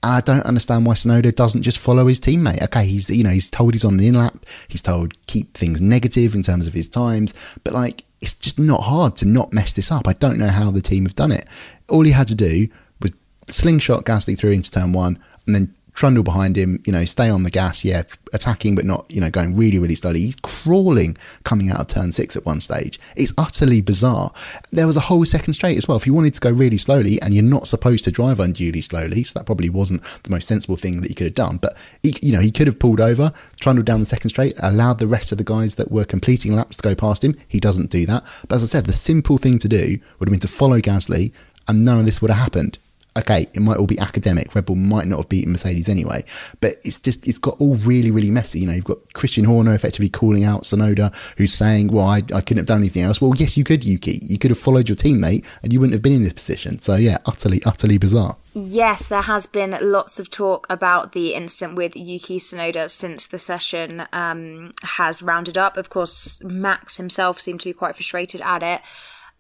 And 0.03 0.13
I 0.13 0.21
don't 0.21 0.45
understand 0.45 0.85
why 0.85 0.95
Tsunoda 0.95 1.35
doesn't 1.35 1.61
just 1.61 1.77
follow 1.77 2.07
his 2.07 2.19
teammate. 2.19 2.63
Okay, 2.63 2.85
he's 2.85 3.09
you 3.09 3.23
know 3.23 3.29
he's 3.29 3.51
told 3.51 3.73
he's 3.73 3.85
on 3.85 3.95
an 3.95 4.05
in 4.05 4.13
lap. 4.15 4.45
He's 4.67 4.81
told 4.81 5.25
keep 5.27 5.53
things 5.53 5.81
negative 5.81 6.33
in 6.33 6.43
terms 6.43 6.65
of 6.65 6.73
his 6.73 6.87
times, 6.87 7.33
but 7.63 7.73
like 7.73 8.05
it's 8.21 8.33
just 8.33 8.57
not 8.57 8.81
hard 8.81 9.15
to 9.17 9.25
not 9.25 9.51
mess 9.51 9.73
this 9.73 9.91
up. 9.91 10.07
I 10.07 10.13
don't 10.13 10.37
know 10.37 10.47
how 10.47 10.71
the 10.71 10.81
team 10.81 11.03
have 11.05 11.15
done 11.15 11.31
it. 11.31 11.47
All 11.89 12.03
he 12.03 12.11
had 12.11 12.27
to 12.29 12.35
do 12.35 12.67
was 13.01 13.11
slingshot 13.47 14.05
Gasly 14.05 14.37
through 14.37 14.51
into 14.51 14.71
turn 14.71 14.93
one, 14.93 15.19
and 15.45 15.55
then 15.55 15.75
trundle 15.93 16.23
behind 16.23 16.57
him, 16.57 16.81
you 16.85 16.91
know, 16.91 17.05
stay 17.05 17.29
on 17.29 17.43
the 17.43 17.49
gas, 17.49 17.83
yeah, 17.83 18.03
attacking 18.33 18.75
but 18.75 18.85
not, 18.85 19.05
you 19.09 19.19
know, 19.19 19.29
going 19.29 19.55
really, 19.55 19.77
really 19.77 19.95
slowly. 19.95 20.21
He's 20.21 20.35
crawling 20.41 21.17
coming 21.43 21.69
out 21.69 21.79
of 21.79 21.87
turn 21.87 22.11
six 22.11 22.35
at 22.35 22.45
one 22.45 22.61
stage. 22.61 22.99
It's 23.15 23.33
utterly 23.37 23.81
bizarre. 23.81 24.31
There 24.71 24.87
was 24.87 24.97
a 24.97 25.01
whole 25.01 25.25
second 25.25 25.53
straight 25.53 25.77
as 25.77 25.87
well. 25.87 25.97
If 25.97 26.07
you 26.07 26.13
wanted 26.13 26.33
to 26.35 26.41
go 26.41 26.49
really 26.49 26.77
slowly 26.77 27.21
and 27.21 27.33
you're 27.33 27.43
not 27.43 27.67
supposed 27.67 28.03
to 28.05 28.11
drive 28.11 28.39
unduly 28.39 28.81
slowly, 28.81 29.23
so 29.23 29.37
that 29.39 29.45
probably 29.45 29.69
wasn't 29.69 30.03
the 30.23 30.29
most 30.29 30.47
sensible 30.47 30.77
thing 30.77 31.01
that 31.01 31.09
you 31.09 31.15
could 31.15 31.27
have 31.27 31.35
done. 31.35 31.57
But, 31.57 31.75
he, 32.03 32.17
you 32.21 32.31
know, 32.31 32.41
he 32.41 32.51
could 32.51 32.67
have 32.67 32.79
pulled 32.79 33.01
over, 33.01 33.33
trundled 33.59 33.85
down 33.85 33.99
the 33.99 34.05
second 34.05 34.29
straight, 34.29 34.55
allowed 34.59 34.99
the 34.99 35.07
rest 35.07 35.31
of 35.31 35.37
the 35.37 35.43
guys 35.43 35.75
that 35.75 35.91
were 35.91 36.05
completing 36.05 36.53
laps 36.53 36.77
to 36.77 36.83
go 36.83 36.95
past 36.95 37.23
him. 37.23 37.35
He 37.47 37.59
doesn't 37.59 37.89
do 37.89 38.05
that. 38.05 38.23
But 38.47 38.55
as 38.55 38.63
I 38.63 38.67
said, 38.67 38.85
the 38.85 38.93
simple 38.93 39.37
thing 39.37 39.59
to 39.59 39.67
do 39.67 39.99
would 40.19 40.27
have 40.27 40.31
been 40.31 40.39
to 40.39 40.47
follow 40.47 40.79
Gasly 40.79 41.31
and 41.67 41.85
none 41.85 41.99
of 41.99 42.05
this 42.05 42.21
would 42.21 42.31
have 42.31 42.39
happened 42.39 42.79
okay, 43.17 43.47
it 43.53 43.59
might 43.59 43.77
all 43.77 43.87
be 43.87 43.99
academic. 43.99 44.53
Red 44.55 44.65
Bull 44.65 44.75
might 44.75 45.07
not 45.07 45.17
have 45.17 45.29
beaten 45.29 45.51
Mercedes 45.51 45.89
anyway, 45.89 46.23
but 46.59 46.77
it's 46.83 46.99
just 46.99 47.27
it's 47.27 47.37
got 47.37 47.59
all 47.59 47.75
really 47.75 48.11
really 48.11 48.31
messy. 48.31 48.59
You 48.59 48.67
know, 48.67 48.73
you've 48.73 48.85
got 48.85 49.13
Christian 49.13 49.43
Horner 49.43 49.73
effectively 49.73 50.09
calling 50.09 50.43
out 50.43 50.63
Tsunoda, 50.63 51.13
who's 51.37 51.53
saying, 51.53 51.87
"Well, 51.87 52.05
I, 52.05 52.17
I 52.17 52.41
couldn't 52.41 52.57
have 52.57 52.65
done 52.65 52.79
anything 52.79 53.03
else." 53.03 53.21
Well, 53.21 53.33
yes, 53.35 53.57
you 53.57 53.63
could, 53.63 53.83
Yuki. 53.83 54.19
You 54.23 54.37
could 54.37 54.51
have 54.51 54.59
followed 54.59 54.89
your 54.89 54.95
teammate, 54.95 55.45
and 55.63 55.73
you 55.73 55.79
wouldn't 55.79 55.93
have 55.93 56.01
been 56.01 56.13
in 56.13 56.23
this 56.23 56.33
position. 56.33 56.79
So 56.79 56.95
yeah, 56.95 57.17
utterly 57.25 57.61
utterly 57.65 57.97
bizarre. 57.97 58.37
Yes, 58.53 59.07
there 59.07 59.21
has 59.21 59.45
been 59.45 59.77
lots 59.81 60.19
of 60.19 60.29
talk 60.29 60.67
about 60.69 61.13
the 61.13 61.33
incident 61.33 61.75
with 61.75 61.95
Yuki 61.95 62.37
Tsunoda 62.37 62.89
since 62.89 63.27
the 63.27 63.39
session 63.39 64.05
um, 64.11 64.73
has 64.83 65.21
rounded 65.21 65.57
up. 65.57 65.77
Of 65.77 65.89
course, 65.89 66.43
Max 66.43 66.97
himself 66.97 67.39
seemed 67.39 67.61
to 67.61 67.69
be 67.69 67.73
quite 67.73 67.95
frustrated 67.95 68.41
at 68.41 68.61
it. 68.61 68.81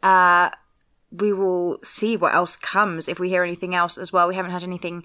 Uh, 0.01 0.49
we 1.11 1.33
will 1.33 1.79
see 1.83 2.15
what 2.15 2.33
else 2.33 2.55
comes 2.55 3.07
if 3.07 3.19
we 3.19 3.29
hear 3.29 3.43
anything 3.43 3.75
else 3.75 3.97
as 3.97 4.13
well. 4.13 4.27
We 4.27 4.35
haven't 4.35 4.51
had 4.51 4.63
anything 4.63 5.03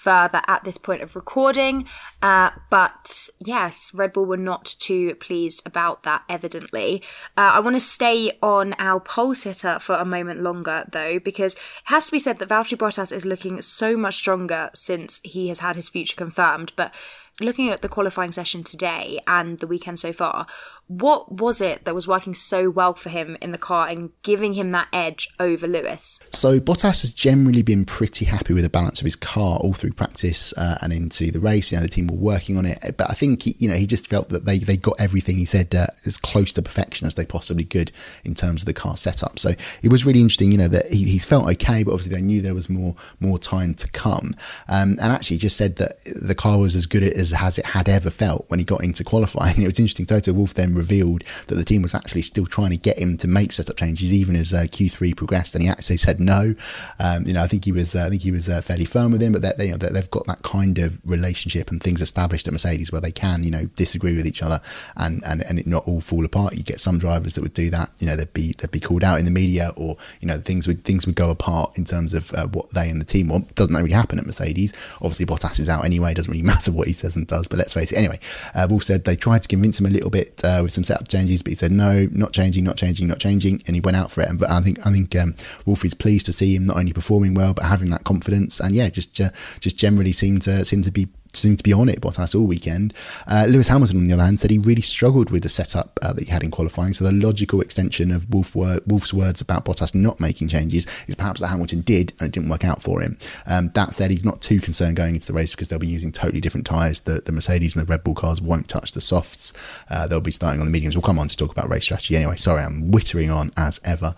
further 0.00 0.40
at 0.46 0.64
this 0.64 0.78
point 0.78 1.02
of 1.02 1.14
recording. 1.14 1.84
Uh, 2.22 2.50
but 2.70 3.28
yes, 3.38 3.92
Red 3.92 4.14
Bull 4.14 4.24
were 4.24 4.38
not 4.38 4.64
too 4.78 5.14
pleased 5.16 5.62
about 5.66 6.04
that, 6.04 6.22
evidently. 6.26 7.02
Uh, 7.36 7.52
I 7.54 7.60
want 7.60 7.76
to 7.76 7.80
stay 7.80 8.32
on 8.42 8.74
our 8.78 8.98
pole 8.98 9.34
sitter 9.34 9.78
for 9.78 9.96
a 9.96 10.06
moment 10.06 10.40
longer, 10.40 10.86
though, 10.90 11.18
because 11.18 11.54
it 11.54 11.60
has 11.84 12.06
to 12.06 12.12
be 12.12 12.18
said 12.18 12.38
that 12.38 12.48
Valtteri 12.48 12.78
Bottas 12.78 13.12
is 13.12 13.26
looking 13.26 13.60
so 13.60 13.94
much 13.94 14.16
stronger 14.16 14.70
since 14.72 15.20
he 15.22 15.48
has 15.48 15.58
had 15.58 15.76
his 15.76 15.90
future 15.90 16.16
confirmed. 16.16 16.72
But 16.76 16.94
looking 17.38 17.68
at 17.68 17.82
the 17.82 17.88
qualifying 17.88 18.32
session 18.32 18.64
today 18.64 19.20
and 19.26 19.58
the 19.58 19.66
weekend 19.66 20.00
so 20.00 20.14
far, 20.14 20.46
what 20.90 21.30
was 21.30 21.60
it 21.60 21.84
that 21.84 21.94
was 21.94 22.08
working 22.08 22.34
so 22.34 22.68
well 22.68 22.94
for 22.94 23.10
him 23.10 23.36
in 23.40 23.52
the 23.52 23.58
car 23.58 23.86
and 23.86 24.10
giving 24.24 24.54
him 24.54 24.72
that 24.72 24.88
edge 24.92 25.28
over 25.38 25.68
Lewis? 25.68 26.20
So 26.32 26.58
Bottas 26.58 27.02
has 27.02 27.14
generally 27.14 27.62
been 27.62 27.84
pretty 27.84 28.24
happy 28.24 28.54
with 28.54 28.64
the 28.64 28.70
balance 28.70 29.00
of 29.00 29.04
his 29.04 29.14
car 29.14 29.58
all 29.58 29.72
through 29.72 29.92
practice 29.92 30.52
uh, 30.56 30.78
and 30.82 30.92
into 30.92 31.30
the 31.30 31.38
race. 31.38 31.70
You 31.70 31.78
know, 31.78 31.84
the 31.84 31.88
team 31.88 32.08
were 32.08 32.16
working 32.16 32.58
on 32.58 32.66
it, 32.66 32.96
but 32.96 33.08
I 33.08 33.14
think 33.14 33.42
he, 33.42 33.54
you 33.60 33.68
know 33.68 33.76
he 33.76 33.86
just 33.86 34.08
felt 34.08 34.30
that 34.30 34.46
they 34.46 34.58
they 34.58 34.76
got 34.76 34.96
everything 34.98 35.36
he 35.36 35.44
said 35.44 35.72
uh, 35.76 35.86
as 36.06 36.16
close 36.16 36.52
to 36.54 36.62
perfection 36.62 37.06
as 37.06 37.14
they 37.14 37.24
possibly 37.24 37.64
could 37.64 37.92
in 38.24 38.34
terms 38.34 38.62
of 38.62 38.66
the 38.66 38.72
car 38.72 38.96
setup. 38.96 39.38
So 39.38 39.54
it 39.82 39.92
was 39.92 40.04
really 40.04 40.20
interesting. 40.20 40.50
You 40.50 40.58
know 40.58 40.68
that 40.68 40.92
he, 40.92 41.04
he's 41.04 41.24
felt 41.24 41.48
okay, 41.50 41.84
but 41.84 41.92
obviously 41.92 42.16
they 42.16 42.22
knew 42.22 42.42
there 42.42 42.52
was 42.52 42.68
more 42.68 42.96
more 43.20 43.38
time 43.38 43.74
to 43.74 43.88
come. 43.90 44.32
Um, 44.66 44.98
and 45.00 45.12
actually, 45.12 45.36
just 45.36 45.56
said 45.56 45.76
that 45.76 45.98
the 46.04 46.34
car 46.34 46.58
was 46.58 46.74
as 46.74 46.86
good 46.86 47.04
as 47.04 47.32
as 47.32 47.58
it 47.58 47.66
had 47.66 47.88
ever 47.88 48.10
felt 48.10 48.46
when 48.48 48.58
he 48.58 48.64
got 48.64 48.82
into 48.82 49.04
qualifying. 49.04 49.60
It 49.60 49.66
was 49.66 49.78
interesting. 49.78 50.06
Toto 50.06 50.32
Wolff 50.32 50.54
then 50.54 50.74
revealed 50.80 51.22
that 51.46 51.56
the 51.56 51.64
team 51.64 51.82
was 51.82 51.94
actually 51.94 52.22
still 52.22 52.46
trying 52.46 52.70
to 52.70 52.76
get 52.76 52.98
him 52.98 53.16
to 53.18 53.28
make 53.28 53.52
setup 53.52 53.76
changes, 53.76 54.12
even 54.12 54.34
as 54.34 54.52
uh, 54.52 54.62
Q3 54.62 55.16
progressed, 55.16 55.54
and 55.54 55.62
he 55.62 55.68
actually 55.68 55.98
said 55.98 56.20
no. 56.20 56.54
Um, 56.98 57.26
you 57.26 57.34
know, 57.34 57.42
I 57.42 57.48
think 57.48 57.64
he 57.64 57.72
was, 57.72 57.94
uh, 57.94 58.06
I 58.06 58.10
think 58.10 58.22
he 58.22 58.30
was 58.30 58.48
uh, 58.48 58.62
fairly 58.62 58.84
firm 58.84 59.12
with 59.12 59.22
him, 59.22 59.32
but 59.32 59.42
that 59.42 59.58
they, 59.58 59.66
you 59.66 59.72
know, 59.72 59.78
they've 59.78 60.10
got 60.10 60.26
that 60.26 60.42
kind 60.42 60.78
of 60.78 60.98
relationship 61.04 61.70
and 61.70 61.82
things 61.82 62.00
established 62.00 62.46
at 62.46 62.52
Mercedes 62.52 62.90
where 62.92 63.00
they 63.00 63.12
can, 63.12 63.44
you 63.44 63.50
know, 63.50 63.66
disagree 63.76 64.16
with 64.16 64.26
each 64.26 64.42
other 64.42 64.60
and 64.96 65.22
and 65.24 65.42
and 65.42 65.58
it 65.58 65.66
not 65.66 65.86
all 65.86 66.00
fall 66.00 66.24
apart. 66.24 66.56
You 66.56 66.62
get 66.62 66.80
some 66.80 66.98
drivers 66.98 67.34
that 67.34 67.42
would 67.42 67.54
do 67.54 67.70
that. 67.70 67.90
You 67.98 68.06
know, 68.06 68.16
they'd 68.16 68.32
be 68.32 68.54
they'd 68.58 68.70
be 68.70 68.80
called 68.80 69.04
out 69.04 69.18
in 69.18 69.24
the 69.24 69.30
media, 69.30 69.72
or 69.76 69.96
you 70.20 70.28
know, 70.28 70.40
things 70.40 70.66
would 70.66 70.84
things 70.84 71.06
would 71.06 71.14
go 71.14 71.30
apart 71.30 71.76
in 71.76 71.84
terms 71.84 72.14
of 72.14 72.32
uh, 72.34 72.46
what 72.48 72.70
they 72.70 72.88
and 72.88 73.00
the 73.00 73.04
team 73.04 73.28
want. 73.28 73.54
Doesn't 73.54 73.74
really 73.74 73.92
happen 73.92 74.18
at 74.18 74.26
Mercedes. 74.26 74.72
Obviously, 74.96 75.26
Bottas 75.26 75.58
is 75.58 75.68
out 75.68 75.84
anyway. 75.84 76.14
Doesn't 76.14 76.30
really 76.30 76.42
matter 76.54 76.72
what 76.72 76.86
he 76.86 76.92
says 76.92 77.16
and 77.16 77.26
does. 77.26 77.48
But 77.48 77.58
let's 77.58 77.74
face 77.74 77.92
it. 77.92 77.98
Anyway, 77.98 78.20
uh, 78.54 78.66
Wolff 78.68 78.84
said 78.84 79.04
they 79.04 79.16
tried 79.16 79.42
to 79.42 79.48
convince 79.48 79.78
him 79.78 79.86
a 79.86 79.90
little 79.90 80.10
bit 80.10 80.42
uh, 80.44 80.62
with 80.70 80.74
some 80.74 80.84
setup 80.84 81.08
changes, 81.08 81.42
but 81.42 81.50
he 81.50 81.54
said 81.54 81.72
no, 81.72 82.08
not 82.12 82.32
changing, 82.32 82.64
not 82.64 82.76
changing, 82.76 83.06
not 83.06 83.18
changing, 83.18 83.62
and 83.66 83.74
he 83.74 83.80
went 83.80 83.96
out 83.96 84.10
for 84.10 84.20
it. 84.22 84.28
And 84.28 84.42
I 84.44 84.60
think 84.60 84.84
I 84.86 84.92
think 84.92 85.14
um, 85.16 85.34
Wolff 85.66 85.84
is 85.84 85.94
pleased 85.94 86.26
to 86.26 86.32
see 86.32 86.54
him 86.54 86.66
not 86.66 86.76
only 86.76 86.92
performing 86.92 87.34
well 87.34 87.52
but 87.54 87.64
having 87.64 87.90
that 87.90 88.04
confidence, 88.04 88.60
and 88.60 88.74
yeah, 88.74 88.88
just 88.88 89.20
uh, 89.20 89.30
just 89.60 89.76
generally 89.76 90.12
seemed 90.12 90.42
to 90.42 90.64
seem 90.64 90.82
to 90.82 90.90
be 90.90 91.08
seemed 91.32 91.58
to 91.58 91.64
be 91.64 91.72
on 91.72 91.88
it 91.88 92.00
Bottas 92.00 92.34
all 92.34 92.46
weekend. 92.46 92.94
Uh, 93.26 93.46
Lewis 93.48 93.68
Hamilton, 93.68 93.98
on 93.98 94.04
the 94.04 94.12
other 94.14 94.24
hand, 94.24 94.40
said 94.40 94.50
he 94.50 94.58
really 94.58 94.82
struggled 94.82 95.30
with 95.30 95.42
the 95.42 95.48
setup 95.48 95.98
uh, 96.02 96.12
that 96.12 96.24
he 96.24 96.30
had 96.30 96.42
in 96.42 96.50
qualifying. 96.50 96.92
So 96.92 97.04
the 97.04 97.12
logical 97.12 97.60
extension 97.60 98.10
of 98.10 98.32
Wolff 98.32 98.54
wor- 98.54 98.80
Wolff's 98.86 99.12
words 99.12 99.40
about 99.40 99.64
Bottas 99.64 99.94
not 99.94 100.20
making 100.20 100.48
changes 100.48 100.86
is 101.06 101.14
perhaps 101.14 101.40
that 101.40 101.48
Hamilton 101.48 101.82
did 101.82 102.12
and 102.18 102.28
it 102.28 102.32
didn't 102.32 102.48
work 102.48 102.64
out 102.64 102.82
for 102.82 103.00
him. 103.00 103.18
Um, 103.46 103.70
that 103.74 103.94
said, 103.94 104.10
he's 104.10 104.24
not 104.24 104.42
too 104.42 104.60
concerned 104.60 104.96
going 104.96 105.14
into 105.14 105.26
the 105.26 105.32
race 105.32 105.52
because 105.52 105.68
they'll 105.68 105.78
be 105.78 105.86
using 105.86 106.12
totally 106.12 106.40
different 106.40 106.66
tyres. 106.66 107.00
The, 107.00 107.20
the 107.20 107.32
Mercedes 107.32 107.76
and 107.76 107.86
the 107.86 107.90
Red 107.90 108.04
Bull 108.04 108.14
cars 108.14 108.40
won't 108.40 108.68
touch 108.68 108.92
the 108.92 109.00
softs. 109.00 109.52
Uh, 109.88 110.06
they'll 110.06 110.20
be 110.20 110.30
starting 110.30 110.60
on 110.60 110.66
the 110.66 110.72
mediums. 110.72 110.96
We'll 110.96 111.02
come 111.02 111.18
on 111.18 111.28
to 111.28 111.36
talk 111.36 111.50
about 111.50 111.68
race 111.68 111.84
strategy 111.84 112.16
anyway. 112.16 112.36
Sorry, 112.36 112.62
I'm 112.62 112.90
wittering 112.90 113.34
on 113.34 113.52
as 113.56 113.80
ever. 113.84 114.14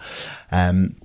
Um, 0.51 0.97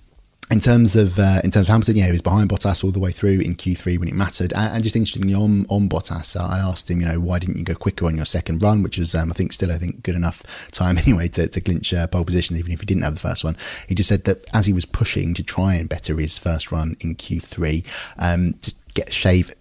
in 0.49 0.61
terms 0.61 0.95
of 0.95 1.19
uh, 1.19 1.41
in 1.43 1.51
terms 1.51 1.67
of 1.67 1.67
Hamilton, 1.67 1.97
yeah, 1.97 2.05
he 2.05 2.11
was 2.11 2.21
behind 2.21 2.49
Bottas 2.49 2.83
all 2.83 2.91
the 2.91 2.99
way 2.99 3.11
through 3.11 3.39
in 3.39 3.55
Q3 3.55 3.99
when 3.99 4.07
it 4.07 4.13
mattered. 4.13 4.53
And, 4.53 4.75
and 4.75 4.83
just 4.83 4.95
interestingly, 4.95 5.33
on 5.33 5.65
on 5.69 5.89
Bottas, 5.89 6.39
I 6.39 6.59
asked 6.59 6.89
him, 6.89 7.01
you 7.01 7.07
know, 7.07 7.19
why 7.19 7.39
didn't 7.39 7.57
you 7.57 7.65
go 7.65 7.75
quicker 7.75 8.05
on 8.05 8.15
your 8.15 8.25
second 8.25 8.63
run, 8.63 8.81
which 8.81 8.97
was, 8.97 9.13
um, 9.13 9.29
I 9.29 9.33
think, 9.33 9.51
still 9.51 9.71
I 9.71 9.77
think 9.77 10.03
good 10.03 10.15
enough 10.15 10.71
time 10.71 10.97
anyway 11.05 11.27
to, 11.29 11.47
to 11.47 11.61
clinch 11.61 11.93
uh, 11.93 12.07
pole 12.07 12.23
position, 12.23 12.55
even 12.55 12.71
if 12.71 12.79
he 12.79 12.85
didn't 12.85 13.03
have 13.03 13.15
the 13.15 13.19
first 13.19 13.43
one. 13.43 13.57
He 13.87 13.95
just 13.95 14.07
said 14.07 14.23
that 14.23 14.45
as 14.53 14.65
he 14.65 14.73
was 14.73 14.85
pushing 14.85 15.33
to 15.33 15.43
try 15.43 15.75
and 15.75 15.89
better 15.89 16.15
his 16.17 16.37
first 16.37 16.71
run 16.71 16.95
in 17.01 17.15
Q3, 17.15 17.85
um, 18.17 18.53
just 18.61 18.77
get 18.97 19.13
shave 19.13 19.53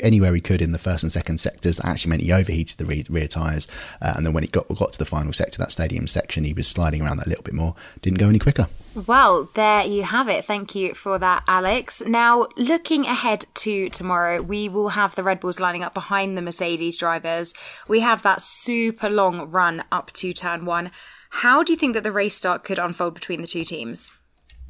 anywhere 0.00 0.34
he 0.34 0.40
could 0.40 0.60
in 0.60 0.72
the 0.72 0.78
first 0.78 1.04
and 1.04 1.12
second 1.12 1.38
sectors. 1.38 1.76
That 1.76 1.86
actually 1.86 2.10
meant 2.10 2.22
he 2.22 2.32
overheated 2.32 2.76
the 2.78 2.84
rear, 2.84 3.04
rear 3.08 3.28
tyres. 3.28 3.68
Uh, 4.02 4.14
and 4.16 4.26
then 4.26 4.32
when 4.32 4.44
it 4.44 4.50
got 4.50 4.68
got 4.68 4.92
to 4.92 4.98
the 4.98 5.06
final 5.06 5.32
sector, 5.32 5.58
that 5.58 5.72
stadium 5.72 6.08
section, 6.08 6.44
he 6.44 6.52
was 6.52 6.66
sliding 6.66 7.02
around 7.02 7.18
that 7.18 7.26
a 7.26 7.28
little 7.28 7.44
bit 7.44 7.54
more. 7.54 7.76
Didn't 8.02 8.18
go 8.18 8.28
any 8.28 8.40
quicker. 8.40 8.66
Well, 9.06 9.48
there 9.54 9.86
you 9.86 10.02
have 10.02 10.28
it. 10.28 10.44
Thank 10.44 10.74
you 10.74 10.94
for 10.94 11.18
that, 11.20 11.44
Alex. 11.46 12.02
Now, 12.04 12.48
looking 12.56 13.06
ahead 13.06 13.46
to 13.54 13.88
tomorrow, 13.90 14.42
we 14.42 14.68
will 14.68 14.88
have 14.90 15.14
the 15.14 15.22
Red 15.22 15.38
Bulls 15.38 15.60
lining 15.60 15.84
up 15.84 15.94
behind 15.94 16.36
the 16.36 16.42
Mercedes 16.42 16.96
drivers. 16.96 17.54
We 17.86 18.00
have 18.00 18.22
that 18.24 18.42
super 18.42 19.08
long 19.08 19.50
run 19.50 19.84
up 19.92 20.10
to 20.14 20.32
turn 20.32 20.64
one. 20.64 20.90
How 21.30 21.62
do 21.62 21.72
you 21.72 21.78
think 21.78 21.94
that 21.94 22.02
the 22.02 22.10
race 22.10 22.34
start 22.34 22.64
could 22.64 22.80
unfold 22.80 23.14
between 23.14 23.40
the 23.40 23.46
two 23.46 23.64
teams? 23.64 24.10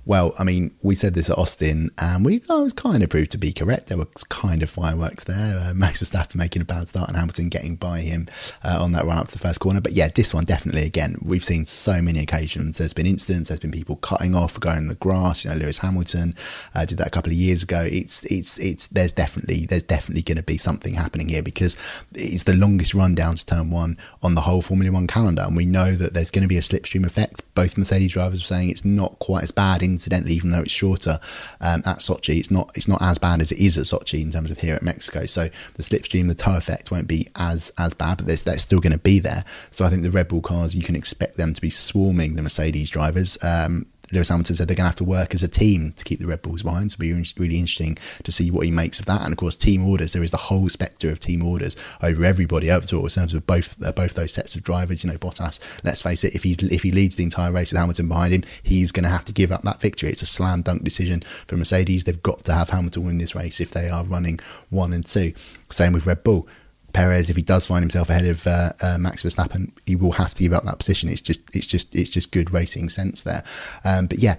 Well, 0.06 0.34
I 0.38 0.44
mean, 0.44 0.74
we 0.82 0.94
said 0.94 1.14
this 1.14 1.28
at 1.28 1.38
Austin, 1.38 1.90
and 1.98 2.24
we 2.24 2.42
oh, 2.48 2.62
was 2.62 2.72
kind 2.72 3.02
of 3.02 3.10
proved 3.10 3.30
to 3.32 3.38
be 3.38 3.52
correct. 3.52 3.88
There 3.88 3.98
was 3.98 4.24
kind 4.28 4.62
of 4.62 4.70
fireworks 4.70 5.24
there. 5.24 5.58
Uh, 5.58 5.74
Max 5.74 5.98
Verstappen 5.98 6.36
making 6.36 6.62
a 6.62 6.64
bad 6.64 6.88
start, 6.88 7.08
and 7.08 7.16
Hamilton 7.16 7.48
getting 7.48 7.76
by 7.76 8.00
him 8.00 8.26
uh, 8.64 8.82
on 8.82 8.92
that 8.92 9.04
run 9.04 9.18
up 9.18 9.28
to 9.28 9.32
the 9.32 9.38
first 9.38 9.60
corner. 9.60 9.80
But 9.80 9.92
yeah, 9.92 10.08
this 10.08 10.32
one 10.32 10.44
definitely. 10.44 10.84
Again, 10.84 11.16
we've 11.22 11.44
seen 11.44 11.66
so 11.66 12.00
many 12.00 12.20
occasions. 12.20 12.78
There's 12.78 12.94
been 12.94 13.06
incidents. 13.06 13.48
There's 13.48 13.60
been 13.60 13.70
people 13.70 13.96
cutting 13.96 14.34
off, 14.34 14.58
going 14.58 14.78
in 14.78 14.88
the 14.88 14.94
grass. 14.94 15.44
You 15.44 15.50
know, 15.50 15.56
Lewis 15.56 15.78
Hamilton 15.78 16.34
uh, 16.74 16.86
did 16.86 16.98
that 16.98 17.08
a 17.08 17.10
couple 17.10 17.30
of 17.30 17.36
years 17.36 17.62
ago. 17.62 17.82
It's 17.82 18.24
it's 18.24 18.58
it's. 18.58 18.86
There's 18.86 19.12
definitely 19.12 19.66
there's 19.66 19.82
definitely 19.82 20.22
going 20.22 20.36
to 20.36 20.42
be 20.42 20.56
something 20.56 20.94
happening 20.94 21.28
here 21.28 21.42
because 21.42 21.76
it's 22.14 22.44
the 22.44 22.54
longest 22.54 22.94
run 22.94 23.14
down 23.14 23.36
to 23.36 23.44
turn 23.44 23.70
one 23.70 23.98
on 24.22 24.34
the 24.34 24.42
whole 24.42 24.62
Formula 24.62 24.92
One 24.92 25.06
calendar, 25.06 25.42
and 25.42 25.56
we 25.56 25.66
know 25.66 25.94
that 25.94 26.14
there's 26.14 26.30
going 26.30 26.42
to 26.42 26.48
be 26.48 26.56
a 26.56 26.62
slipstream 26.62 27.04
effect. 27.04 27.42
Both 27.54 27.76
Mercedes 27.76 28.12
drivers 28.12 28.42
are 28.42 28.46
saying 28.46 28.70
it's 28.70 28.84
not 28.84 29.18
quite 29.18 29.44
as 29.44 29.50
bad 29.50 29.82
incidentally, 29.92 30.34
even 30.34 30.50
though 30.50 30.60
it's 30.60 30.72
shorter 30.72 31.18
um, 31.60 31.82
at 31.84 31.98
Sochi, 31.98 32.38
it's 32.38 32.50
not 32.50 32.70
it's 32.74 32.88
not 32.88 33.02
as 33.02 33.18
bad 33.18 33.40
as 33.40 33.52
it 33.52 33.58
is 33.58 33.76
at 33.76 33.84
Sochi 33.84 34.22
in 34.22 34.32
terms 34.32 34.50
of 34.50 34.58
here 34.58 34.74
at 34.74 34.82
Mexico. 34.82 35.26
So 35.26 35.50
the 35.74 35.82
slipstream, 35.82 36.28
the 36.28 36.34
tow 36.34 36.56
effect 36.56 36.90
won't 36.90 37.08
be 37.08 37.28
as 37.36 37.72
as 37.78 37.94
bad, 37.94 38.18
but 38.18 38.26
there's, 38.26 38.42
that's 38.42 38.62
still 38.62 38.80
going 38.80 38.92
to 38.92 38.98
be 38.98 39.18
there. 39.18 39.44
So 39.70 39.84
I 39.84 39.90
think 39.90 40.02
the 40.02 40.10
Red 40.10 40.28
Bull 40.28 40.40
cars, 40.40 40.74
you 40.74 40.82
can 40.82 40.96
expect 40.96 41.36
them 41.36 41.54
to 41.54 41.60
be 41.60 41.70
swarming 41.70 42.36
the 42.36 42.42
Mercedes 42.42 42.90
drivers. 42.90 43.38
Um, 43.42 43.86
Lewis 44.12 44.28
Hamilton 44.28 44.56
said 44.56 44.68
they're 44.68 44.76
going 44.76 44.84
to 44.84 44.90
have 44.90 44.96
to 44.96 45.04
work 45.04 45.34
as 45.34 45.42
a 45.42 45.48
team 45.48 45.92
to 45.96 46.04
keep 46.04 46.20
the 46.20 46.26
Red 46.26 46.42
Bulls 46.42 46.62
behind. 46.62 46.92
So 46.92 47.02
it'll 47.02 47.16
be 47.16 47.32
really 47.36 47.58
interesting 47.58 47.98
to 48.24 48.32
see 48.32 48.50
what 48.50 48.64
he 48.66 48.72
makes 48.72 49.00
of 49.00 49.06
that. 49.06 49.22
And 49.22 49.32
of 49.32 49.38
course, 49.38 49.56
team 49.56 49.86
orders. 49.88 50.12
There 50.12 50.22
is 50.22 50.30
the 50.30 50.36
whole 50.36 50.68
spectre 50.68 51.10
of 51.10 51.20
team 51.20 51.44
orders 51.44 51.76
over 52.02 52.24
everybody 52.24 52.70
over 52.70 52.86
to 52.86 53.00
in 53.00 53.08
terms 53.08 53.34
of 53.34 53.46
both 53.46 53.82
uh, 53.82 53.92
both 53.92 54.14
those 54.14 54.32
sets 54.32 54.56
of 54.56 54.62
drivers. 54.62 55.04
You 55.04 55.10
know, 55.10 55.18
Bottas. 55.18 55.60
Let's 55.84 56.02
face 56.02 56.24
it, 56.24 56.34
if 56.34 56.42
he's 56.42 56.58
if 56.58 56.82
he 56.82 56.90
leads 56.90 57.16
the 57.16 57.24
entire 57.24 57.52
race 57.52 57.72
with 57.72 57.78
Hamilton 57.78 58.08
behind 58.08 58.34
him, 58.34 58.44
he's 58.62 58.92
going 58.92 59.04
to 59.04 59.10
have 59.10 59.24
to 59.26 59.32
give 59.32 59.52
up 59.52 59.62
that 59.62 59.80
victory. 59.80 60.10
It's 60.10 60.22
a 60.22 60.26
slam 60.26 60.62
dunk 60.62 60.84
decision 60.84 61.22
for 61.46 61.56
Mercedes. 61.56 62.04
They've 62.04 62.22
got 62.22 62.44
to 62.44 62.54
have 62.54 62.70
Hamilton 62.70 63.04
win 63.04 63.18
this 63.18 63.34
race 63.34 63.60
if 63.60 63.70
they 63.70 63.88
are 63.88 64.04
running 64.04 64.40
one 64.70 64.92
and 64.92 65.06
two. 65.06 65.32
Same 65.70 65.92
with 65.92 66.06
Red 66.06 66.24
Bull. 66.24 66.48
Perez, 66.92 67.30
if 67.30 67.36
he 67.36 67.42
does 67.42 67.66
find 67.66 67.82
himself 67.82 68.10
ahead 68.10 68.26
of 68.26 68.46
uh, 68.46 68.72
uh, 68.82 68.98
Max 68.98 69.22
Verstappen, 69.22 69.72
he 69.86 69.96
will 69.96 70.12
have 70.12 70.34
to 70.34 70.42
give 70.42 70.52
up 70.52 70.64
that 70.64 70.78
position. 70.78 71.08
It's 71.08 71.20
just, 71.20 71.40
it's 71.54 71.66
just, 71.66 71.94
it's 71.94 72.10
just 72.10 72.32
good 72.32 72.52
racing 72.52 72.88
sense 72.88 73.22
there. 73.22 73.44
Um, 73.84 74.06
but 74.06 74.18
yeah, 74.18 74.36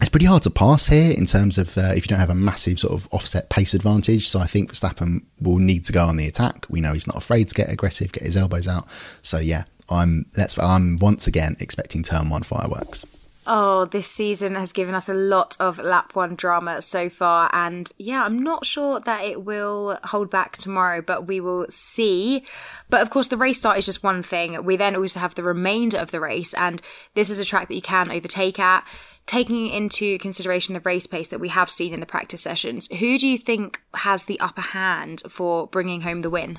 it's 0.00 0.08
pretty 0.08 0.26
hard 0.26 0.42
to 0.42 0.50
pass 0.50 0.88
here 0.88 1.12
in 1.12 1.26
terms 1.26 1.56
of 1.56 1.78
uh, 1.78 1.92
if 1.94 2.04
you 2.04 2.08
don't 2.08 2.18
have 2.18 2.30
a 2.30 2.34
massive 2.34 2.80
sort 2.80 2.94
of 2.94 3.08
offset 3.12 3.48
pace 3.48 3.74
advantage. 3.74 4.28
So 4.28 4.40
I 4.40 4.46
think 4.46 4.72
Verstappen 4.72 5.24
will 5.40 5.58
need 5.58 5.84
to 5.86 5.92
go 5.92 6.06
on 6.06 6.16
the 6.16 6.26
attack. 6.26 6.66
We 6.68 6.80
know 6.80 6.92
he's 6.92 7.06
not 7.06 7.16
afraid 7.16 7.48
to 7.48 7.54
get 7.54 7.70
aggressive, 7.70 8.12
get 8.12 8.24
his 8.24 8.36
elbows 8.36 8.66
out. 8.66 8.88
So 9.22 9.38
yeah, 9.38 9.64
I'm 9.88 10.26
that's 10.34 10.58
I'm 10.58 10.98
once 10.98 11.26
again 11.26 11.56
expecting 11.60 12.02
turn 12.02 12.28
one 12.28 12.42
fireworks. 12.42 13.04
Oh, 13.46 13.84
this 13.84 14.10
season 14.10 14.54
has 14.54 14.72
given 14.72 14.94
us 14.94 15.08
a 15.08 15.14
lot 15.14 15.56
of 15.60 15.78
lap 15.78 16.14
one 16.14 16.34
drama 16.34 16.80
so 16.80 17.10
far. 17.10 17.50
And 17.52 17.90
yeah, 17.98 18.24
I'm 18.24 18.42
not 18.42 18.64
sure 18.64 19.00
that 19.00 19.24
it 19.24 19.44
will 19.44 19.98
hold 20.04 20.30
back 20.30 20.56
tomorrow, 20.56 21.02
but 21.02 21.26
we 21.26 21.40
will 21.40 21.66
see. 21.68 22.44
But 22.88 23.02
of 23.02 23.10
course, 23.10 23.28
the 23.28 23.36
race 23.36 23.58
start 23.58 23.76
is 23.76 23.84
just 23.84 24.02
one 24.02 24.22
thing. 24.22 24.64
We 24.64 24.76
then 24.76 24.96
also 24.96 25.20
have 25.20 25.34
the 25.34 25.42
remainder 25.42 25.98
of 25.98 26.10
the 26.10 26.20
race. 26.20 26.54
And 26.54 26.80
this 27.14 27.28
is 27.28 27.38
a 27.38 27.44
track 27.44 27.68
that 27.68 27.74
you 27.74 27.82
can 27.82 28.10
overtake 28.10 28.58
at. 28.58 28.84
taking 29.26 29.68
into 29.68 30.18
consideration 30.18 30.74
the 30.74 30.80
race 30.80 31.06
pace 31.06 31.28
that 31.28 31.40
we 31.40 31.48
have 31.48 31.70
seen 31.70 31.94
in 31.94 32.00
the 32.00 32.06
practice 32.06 32.42
sessions, 32.42 32.90
who 32.92 33.18
do 33.18 33.26
you 33.26 33.38
think 33.38 33.80
has 33.94 34.26
the 34.26 34.38
upper 34.40 34.60
hand 34.60 35.22
for 35.28 35.66
bringing 35.66 36.02
home 36.02 36.22
the 36.22 36.30
win? 36.30 36.58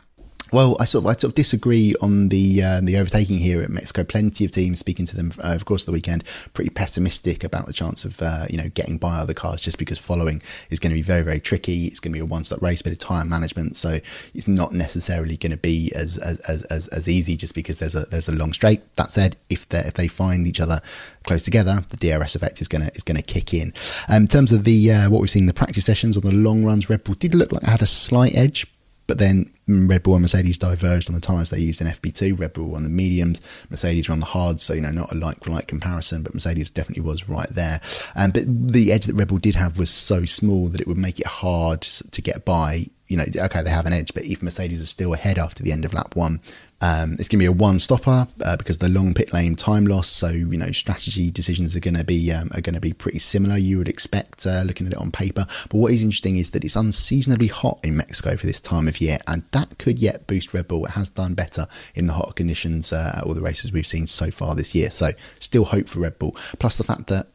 Well, 0.51 0.77
I 0.79 0.85
sort 0.85 1.03
of 1.03 1.07
I 1.07 1.13
sort 1.13 1.25
of 1.25 1.35
disagree 1.35 1.95
on 2.01 2.29
the 2.29 2.61
uh, 2.61 2.81
the 2.81 2.97
overtaking 2.97 3.39
here 3.39 3.61
at 3.61 3.69
Mexico. 3.69 4.03
Plenty 4.03 4.45
of 4.45 4.51
teams 4.51 4.79
speaking 4.79 5.05
to 5.07 5.15
them 5.15 5.33
uh, 5.39 5.57
the 5.57 5.65
course 5.65 5.81
of 5.81 5.87
the 5.87 5.91
weekend, 5.91 6.23
pretty 6.53 6.69
pessimistic 6.69 7.43
about 7.43 7.65
the 7.65 7.73
chance 7.73 8.05
of 8.05 8.21
uh, 8.21 8.45
you 8.49 8.57
know 8.57 8.69
getting 8.69 8.97
by 8.97 9.17
other 9.17 9.33
cars 9.33 9.61
just 9.61 9.79
because 9.79 9.97
following 9.97 10.41
is 10.69 10.79
going 10.79 10.91
to 10.91 10.95
be 10.95 11.01
very 11.01 11.23
very 11.23 11.39
tricky. 11.39 11.87
It's 11.87 11.99
going 11.99 12.11
to 12.11 12.17
be 12.17 12.21
a 12.21 12.25
one 12.25 12.43
stop 12.43 12.61
race, 12.61 12.81
bit 12.83 12.93
of 12.93 12.99
tyre 12.99 13.25
management, 13.25 13.75
so 13.75 13.99
it's 14.33 14.47
not 14.47 14.71
necessarily 14.71 15.35
going 15.35 15.51
to 15.51 15.57
be 15.57 15.91
as 15.95 16.17
as, 16.19 16.39
as 16.41 16.87
as 16.89 17.09
easy 17.09 17.35
just 17.35 17.55
because 17.55 17.79
there's 17.79 17.95
a 17.95 18.05
there's 18.05 18.29
a 18.29 18.33
long 18.33 18.53
straight. 18.53 18.93
That 18.95 19.09
said, 19.09 19.37
if 19.49 19.67
they 19.69 19.79
if 19.79 19.93
they 19.93 20.07
find 20.07 20.45
each 20.45 20.59
other 20.59 20.79
close 21.23 21.41
together, 21.41 21.83
the 21.89 21.97
DRS 21.97 22.35
effect 22.35 22.61
is 22.61 22.67
gonna 22.67 22.91
is 22.93 23.03
gonna 23.03 23.23
kick 23.23 23.53
in. 23.53 23.73
Um, 24.09 24.23
in 24.23 24.27
terms 24.27 24.51
of 24.51 24.63
the 24.63 24.91
uh, 24.91 25.09
what 25.09 25.21
we've 25.21 25.29
seen 25.29 25.43
in 25.43 25.47
the 25.47 25.53
practice 25.53 25.85
sessions 25.85 26.15
on 26.15 26.23
the 26.23 26.31
long 26.31 26.63
runs, 26.63 26.87
Red 26.87 27.03
Bull 27.03 27.15
did 27.15 27.33
look 27.33 27.51
like 27.51 27.63
it 27.63 27.69
had 27.69 27.81
a 27.81 27.87
slight 27.87 28.35
edge 28.35 28.67
but 29.07 29.17
then 29.17 29.51
Red 29.67 30.03
Bull 30.03 30.15
and 30.15 30.21
Mercedes 30.21 30.57
diverged 30.57 31.09
on 31.09 31.15
the 31.15 31.21
tyres 31.21 31.49
they 31.49 31.59
used 31.59 31.81
in 31.81 31.87
FP2. 31.87 32.39
Red 32.39 32.53
Bull 32.53 32.75
on 32.75 32.83
the 32.83 32.89
mediums, 32.89 33.41
Mercedes 33.69 34.07
were 34.07 34.13
on 34.13 34.19
the 34.19 34.25
hards, 34.25 34.63
so 34.63 34.73
you 34.73 34.81
know 34.81 34.91
not 34.91 35.11
a 35.11 35.15
like 35.15 35.43
for 35.43 35.51
like 35.51 35.67
comparison, 35.67 36.23
but 36.23 36.33
Mercedes 36.33 36.69
definitely 36.69 37.03
was 37.03 37.29
right 37.29 37.49
there. 37.49 37.81
Um, 38.15 38.31
but 38.31 38.43
the 38.47 38.91
edge 38.91 39.05
that 39.05 39.15
Red 39.15 39.29
Bull 39.29 39.37
did 39.37 39.55
have 39.55 39.77
was 39.77 39.89
so 39.89 40.25
small 40.25 40.67
that 40.69 40.81
it 40.81 40.87
would 40.87 40.97
make 40.97 41.19
it 41.19 41.27
hard 41.27 41.81
to 41.81 42.21
get 42.21 42.45
by. 42.45 42.87
You 43.07 43.17
know, 43.17 43.25
okay, 43.35 43.61
they 43.61 43.69
have 43.69 43.85
an 43.85 43.93
edge, 43.93 44.13
but 44.13 44.25
if 44.25 44.41
Mercedes 44.41 44.81
are 44.81 44.87
still 44.87 45.13
ahead 45.13 45.37
after 45.37 45.61
the 45.61 45.71
end 45.71 45.85
of 45.85 45.93
lap 45.93 46.15
one, 46.15 46.41
um, 46.81 47.13
it's 47.13 47.27
going 47.29 47.39
to 47.39 47.43
be 47.43 47.45
a 47.45 47.51
one 47.51 47.79
stopper 47.79 48.27
uh, 48.43 48.57
because 48.57 48.79
the 48.79 48.89
long 48.89 49.13
pit 49.13 49.33
lane 49.33 49.55
time 49.55 49.87
loss. 49.87 50.07
So 50.07 50.29
you 50.29 50.57
know 50.57 50.71
strategy 50.71 51.31
decisions 51.31 51.75
are 51.75 51.79
going 51.79 51.95
to 51.95 52.03
be 52.03 52.31
um, 52.31 52.51
are 52.53 52.61
going 52.61 52.73
to 52.73 52.81
be 52.81 52.93
pretty 52.93 53.19
similar. 53.19 53.57
You 53.57 53.77
would 53.77 53.87
expect 53.87 54.45
uh, 54.45 54.63
looking 54.65 54.87
at 54.87 54.93
it 54.93 54.99
on 54.99 55.11
paper. 55.11 55.45
But 55.69 55.77
what 55.77 55.93
is 55.93 56.01
interesting 56.03 56.37
is 56.37 56.51
that 56.51 56.63
it's 56.63 56.75
unseasonably 56.75 57.47
hot 57.47 57.79
in 57.83 57.95
Mexico 57.95 58.35
for 58.35 58.45
this 58.45 58.59
time 58.59 58.87
of 58.87 58.99
year, 58.99 59.19
and 59.27 59.43
that 59.51 59.77
could 59.77 59.99
yet 59.99 60.27
boost 60.27 60.53
Red 60.53 60.67
Bull. 60.67 60.85
It 60.85 60.91
has 60.91 61.09
done 61.09 61.33
better 61.33 61.67
in 61.95 62.07
the 62.07 62.13
hot 62.13 62.35
conditions 62.35 62.91
uh, 62.91 63.15
at 63.17 63.23
all 63.23 63.33
the 63.33 63.41
races 63.41 63.71
we've 63.71 63.87
seen 63.87 64.07
so 64.07 64.29
far 64.29 64.55
this 64.55 64.75
year. 64.75 64.91
So 64.91 65.11
still 65.39 65.65
hope 65.65 65.87
for 65.87 65.99
Red 65.99 66.19
Bull. 66.19 66.35
Plus 66.59 66.77
the 66.77 66.83
fact 66.83 67.07
that 67.07 67.27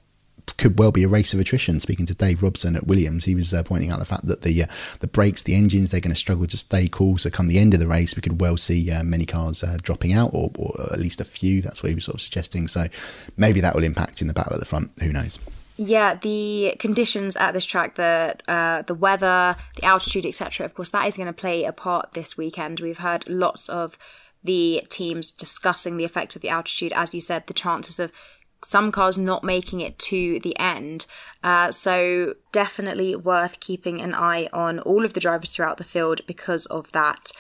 could 0.57 0.79
well 0.79 0.93
be 0.93 1.03
a 1.03 1.09
race 1.09 1.33
of 1.35 1.41
attrition. 1.41 1.81
Speaking 1.81 2.07
to 2.07 2.15
Dave 2.15 2.43
Robson 2.43 2.77
at 2.77 2.87
Williams, 2.87 3.25
he 3.25 3.35
was 3.35 3.53
uh, 3.53 3.63
pointing 3.63 3.91
out 3.91 3.99
the 3.99 4.05
fact 4.05 4.27
that 4.27 4.43
the 4.43 4.65
uh, 4.65 4.67
the 5.01 5.07
brakes, 5.07 5.43
the 5.43 5.55
engines, 5.55 5.91
they're 5.91 6.01
going 6.01 6.15
to 6.15 6.19
struggle 6.19 6.47
to 6.47 6.57
stay 6.57 6.89
cool. 6.89 7.19
So 7.19 7.31
come 7.31 7.49
the 7.49 7.59
end 7.59 7.75
of 7.75 7.81
the 7.81 7.87
race, 7.87 8.17
we 8.17 8.23
could 8.23 8.41
well 8.41 8.57
see 8.57 8.91
uh, 8.91 9.03
many 9.03 9.27
cars 9.27 9.63
uh, 9.63 9.79
dropping 9.83 10.13
out, 10.13 10.31
or, 10.33 10.51
or, 10.59 10.93
at 10.93 10.99
least 10.99 11.21
a 11.21 11.25
few. 11.25 11.63
That's 11.63 11.83
what 11.83 11.89
he 11.89 11.95
was 11.95 12.05
sort 12.05 12.17
of 12.17 12.21
suggesting. 12.21 12.69
So 12.69 12.87
maybe 13.37 13.61
that 13.61 13.75
will 13.75 13.85
impact 13.85 14.21
in 14.21 14.29
the 14.29 14.35
battle 14.35 14.55
at 14.55 14.61
the 14.61 14.67
front. 14.67 14.91
Who 15.01 15.13
knows? 15.13 15.39
Yeah, 15.77 16.17
the 16.17 16.77
conditions 16.79 17.37
at 17.37 17.53
this 17.53 17.65
track, 17.65 17.95
the 17.95 18.37
uh, 18.47 18.83
the 18.83 18.95
weather, 18.95 19.57
the 19.77 19.85
altitude, 19.85 20.27
etc. 20.27 20.67
Of 20.67 20.75
course, 20.75 20.91
that 20.91 21.07
is 21.07 21.17
going 21.17 21.27
to 21.27 21.33
play 21.33 21.65
a 21.65 21.73
part 21.73 22.13
this 22.13 22.37
weekend. 22.37 22.81
We've 22.81 22.99
heard 22.99 23.29
lots 23.29 23.69
of 23.71 23.97
the 24.45 24.85
teams 24.89 25.31
discussing 25.31 25.97
the 25.97 26.05
effect 26.05 26.37
of 26.37 26.43
the 26.43 26.49
altitude. 26.49 26.93
As 26.95 27.15
you 27.15 27.21
said, 27.21 27.47
the 27.47 27.55
chances 27.55 27.99
of 27.99 28.13
some 28.65 28.93
cars 28.93 29.19
not 29.19 29.45
making 29.45 29.81
it 29.81 29.99
to 29.99 30.41
the 30.41 30.59
end. 30.59 31.07
Uh, 31.43 31.73
so 31.73 32.35
definitely 32.53 33.17
worth 33.17 33.61
keeping 33.61 34.01
an 34.01 34.15
eye 34.15 34.49
on 34.53 34.79
all 34.81 35.05
of 35.05 35.15
the 35.15 35.21
drivers 35.21 35.51
throughout 35.51 35.79
the 35.79 35.85
field 35.85 36.21
because 36.27 36.67
of 36.67 36.91
that. 36.93 37.31